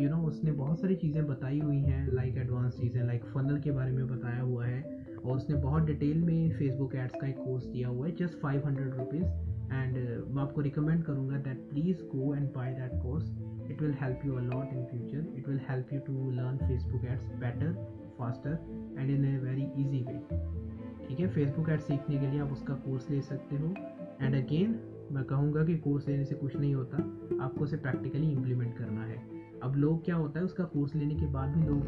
[0.00, 3.70] यू नो उसने बहुत सारी चीज़ें बताई हुई हैं लाइक एडवांस चीज़ें लाइक फनल के
[3.70, 4.82] बारे में बताया हुआ है,
[5.16, 8.66] और उसने बहुत डिटेल में फेसबुक एड्स का एक कोर्स दिया हुआ है just five
[8.66, 9.24] hundred rupees
[9.72, 9.96] and
[10.34, 13.30] मैं आपको रिकमेंड करूँगा that please go and buy that course
[13.70, 17.26] it will help you a lot in future it will help you to learn Facebook ads
[17.40, 17.72] better
[18.18, 18.58] faster
[18.98, 20.18] and in a very easy way
[21.08, 21.28] ठीक है?
[21.28, 23.74] Facebook ads सीखने के लिए आप उसका course ले सकते हो.
[24.22, 24.78] एंड अगेन
[25.12, 26.96] मैं कहूँगा कि कोर्स लेने से कुछ नहीं होता.
[27.44, 29.18] आपको उसे प्रैक्टिकली इम्प्लीमेंट करना है.
[29.62, 30.44] अब लोग क्या होता है?
[30.44, 31.82] उसका कोर्स लेने के बाद भी लोग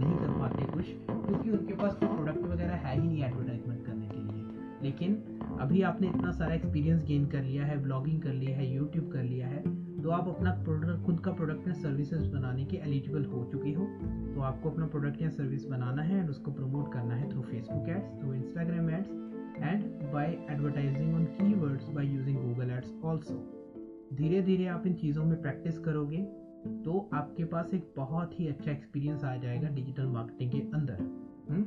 [0.00, 4.20] नहीं कर पाते कुछ, क्योंकि उनके पास प्रोडक्ट वगैरह है ही नहीं एडवर्टाइजमेंट करने के
[4.20, 4.44] लिए.
[4.82, 5.14] लेकिन
[5.60, 9.22] अभी आपने इतना सारा एक्सपीरियंस गेन कर लिया है ब्लॉगिंग कर लिया है यूट्यूब कर
[9.22, 9.62] लिया है
[10.02, 13.86] तो आप अपना प्रोडक्ट खुद का प्रोडक्ट या सर्विसेज़ बनाने के एलिजिबल हो चुके हो
[14.34, 17.88] तो आपको अपना प्रोडक्ट या सर्विस बनाना है एंड उसको प्रमोट करना है through Facebook
[17.88, 19.10] ads through Instagram ads
[19.58, 23.34] and by advertising on keywords by using Google ads also
[24.12, 26.22] धीरे धीरे आप इन चीज़ों में प्रैक्टिस करोगे
[26.84, 31.08] तो आपके पास एक बहुत ही अच्छा एक्सपीरियंस आ जाएगा डिजिटल मार्केटिंग के अंदर
[31.50, 31.64] हुँ?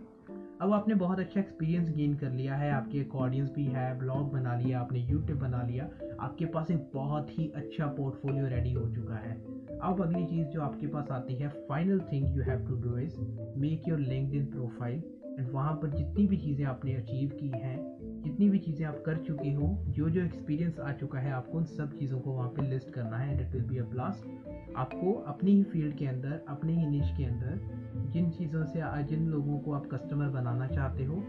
[0.63, 4.31] अब आपने बहुत अच्छा एक्सपीरियंस गेन कर लिया है, आपके एक ऑडियंस भी है ब्लॉग
[4.31, 5.89] बना लिया, आपने यूट्यूब बना लिया,
[6.19, 9.33] आपके पास एक बहुत ही अच्छा पोर्टफोलियो रेडी हो चुका है।
[9.79, 13.19] अब अगली चीज़ जो आपके पास आती है final thing you have to do is
[13.57, 13.99] make your
[14.33, 15.03] LinkedIn profile
[15.39, 17.77] and वहाँ पर जितनी भी चीज़ें आपने अचीव की हैं,
[18.23, 21.63] जितनी भी चीज़ें आप कर चुके हो जो जो एक्सपीरियंस आ चुका है, आपको उन
[21.65, 25.13] सब चीज़ों को वहाँ पे लिस्ट करना है and it will be a blast आपको
[25.27, 27.59] अपनी ही फ़ील्ड के अंदर, अपने ही निश के अंदर,
[28.13, 31.23] जिन चीज़ों से जिन लोगों को आप कस्टमर बनाना चाहते हो,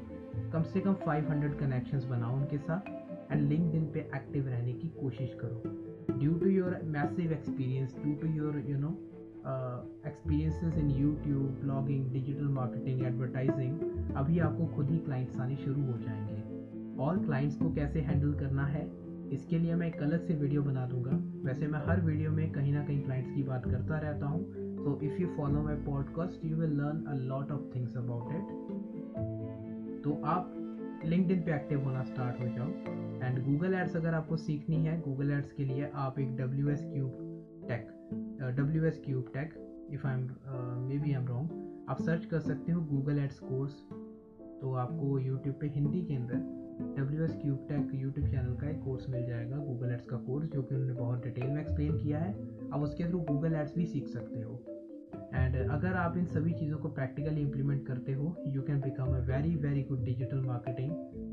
[0.52, 5.36] कम से कम 500 कनेक्शंस बनाओ उनके साथ एंड लिंक पे एक्टिव रहने की कोशिश
[5.40, 5.62] करो.
[6.18, 8.88] Due to your massive experience due to your you know
[9.46, 15.98] experiences in YouTube blogging digital marketing advertising अभी आपको खुद ही क्लाइंट्स आने शुरू हो
[15.98, 16.42] जाएँगे।
[17.02, 18.84] और क्लाइंट्स को कैसे हैंडल करना है,
[19.32, 22.72] इसके लिए मैं एक अलग से वीडियो बना दूँगा। वैसे मैं हर वीडियो में कहीं
[22.72, 24.44] ना कहीं क्लाइंट्स की बात करता रहता हूँ।
[24.76, 30.02] तो if you follow my podcast you will learn a lot of things about it
[30.04, 30.52] तो आप
[31.04, 32.68] लिंकड पे एक्टिव होना स्टार्ट हो जाओ।
[33.22, 36.84] एंड गूगल एड्स अगर आपको सीखनी है गूगल एड्स के लिए आप एक W S
[36.92, 37.10] cube
[37.68, 37.88] tech
[38.56, 39.54] W S cube tech
[39.90, 40.26] if I am
[40.98, 43.80] maybe am wrong आप सर्च कर सकते हो गूगल एड्स कोर्स
[44.60, 46.36] तो आपको यूट्यूब पे हिंदी के अंदर
[46.98, 50.48] W S cube tech YouTube channel का एक कोर्स मिल जाएगा गूगल एड्स का कोर्स
[50.50, 52.32] जो कि उन्होंने बहुत डिटेल में एक्सप्लेन किया है।
[52.72, 54.62] आप उसके थ्रू गूगल एड्स भी सीख सकते हो।
[55.34, 59.20] एंड अगर आप इन सभी चीज़ों को प्रैक्टिकली इम्प्लीमेंट करते हो you can become a
[59.26, 60.90] very very good digital marketing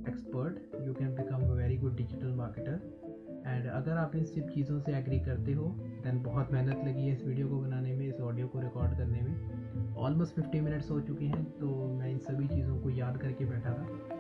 [0.08, 3.11] expert you can become a very good digital marketer
[3.48, 5.68] and अगर आप इन सब चीज़ों से एग्री करते हो
[6.04, 9.22] दैन बहुत मेहनत लगी है इस वीडियो को बनाने में, इस ऑडियो को रिकॉर्ड करने
[9.22, 13.46] में। ऑलमोस्ट फिफ्टी मिनट्स हो चुके हैं तो मैं इन सभी चीज़ों को याद करके
[13.46, 14.20] बैठा था।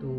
[0.00, 0.10] तो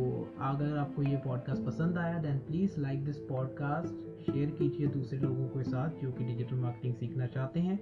[0.42, 5.48] अगर आपको ये पॉडकास्ट पसंद आया then please like this podcast share कीजिए दूसरे लोगों
[5.48, 7.80] के साथ जो कि डिजिटल मार्केटिंग सीखना चाहते हैं।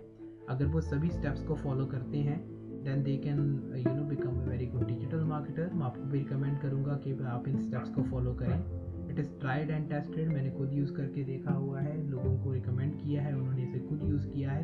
[0.49, 2.39] अगर वो सभी स्टेप्स को फॉलो करते हैं
[2.84, 3.39] then they can
[3.78, 7.47] you know become a very good digital marketer मैं आपको भी रिकमेंड करूँगा कि आप
[7.47, 8.89] इन स्टेप्स को फॉलो करें।
[9.20, 12.93] It is tried and tested मैंने खुद यूज़ करके देखा हुआ है, लोगों को रिकमेंड
[12.99, 14.63] किया है, उन्होंने इसे खुद यूज़ किया है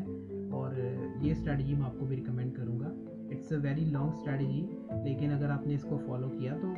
[0.50, 0.78] और
[1.22, 2.92] ये स्ट्रैटेजी मैं आपको भी रिकमेंड करूँगा।
[3.32, 4.60] It's a very long strategy
[5.04, 6.74] लेकिन अगर आपने इसको फॉलो किया तो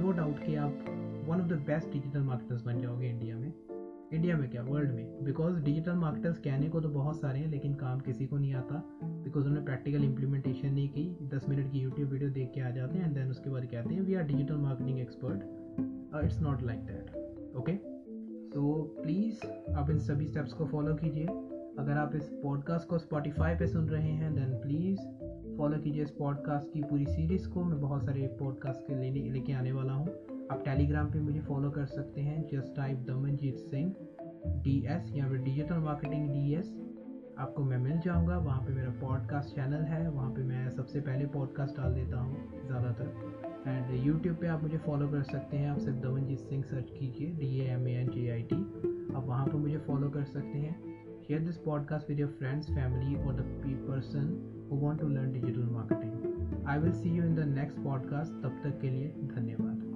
[0.00, 0.84] नो डाउट कि आप
[1.28, 3.52] one of the best digital marketers बन जाओगे इंडिया में।
[4.12, 4.62] इंडिया में क्या?
[4.62, 8.38] वर्ल्ड में। बिकॉज़ डिजिटल मार्केटर्स कहने को तो बहुत सारे हैं, लेकिन काम किसी को
[8.38, 12.60] नहीं आता। बिकॉज़ उन्होंने प्रैक्टिकल इंप्लीमेंटेशन नहीं की। दस मिनट की यूट्यूब वीडियो देख के
[12.60, 15.60] आ जाते हैं एंड देन उसके बाद कहते हैं we are digital marketing expert
[16.24, 17.72] it's not like that okay
[18.52, 21.26] तो प्लीज़ आप इन सभी स्टेप्स को फॉलो कीजिए।
[21.78, 25.00] अगर आप इस पॉडकास्ट को स्पॉटिफाई पे सुन रहे हैं देन प्लीज़
[25.56, 29.52] फॉलो कीजिए इस पॉडकास्ट की पूरी सीरीज़ को। मैं बहुत सारे पॉडकास्ट के लेने, लेके
[29.52, 30.08] आने वाला हूँ।
[30.52, 33.94] आप टेलीग्राम पे मुझे फॉलो कर सकते हैं। Just type Damanjeet Singh
[34.62, 36.72] D S या फिर डिजिटल मार्केटिंग डी एस
[37.38, 41.26] आपको मैं मिल जाऊँगा। वहाँ पे मेरा पॉडकास्ट चैनल है। वहाँ पे मैं सबसे पहले
[41.28, 45.78] पॉडकास्ट डाल देता हूँ, ज़्यादातर। एंड यूट्यूब पे आप मुझे फॉलो कर सकते हैं। आप
[45.78, 48.56] सिर्फ़ दवनजीत सिंह सर्च कीजिए। D A M A N J I T
[49.14, 50.74] आप वहाँ पर मुझे फॉलो कर सकते हैं।
[51.28, 54.26] Share this podcast with your friends family और the person
[54.70, 58.60] who want to learn digital marketing I will see you in the next podcast तब
[58.64, 59.90] तक के लिए धन्यवाद।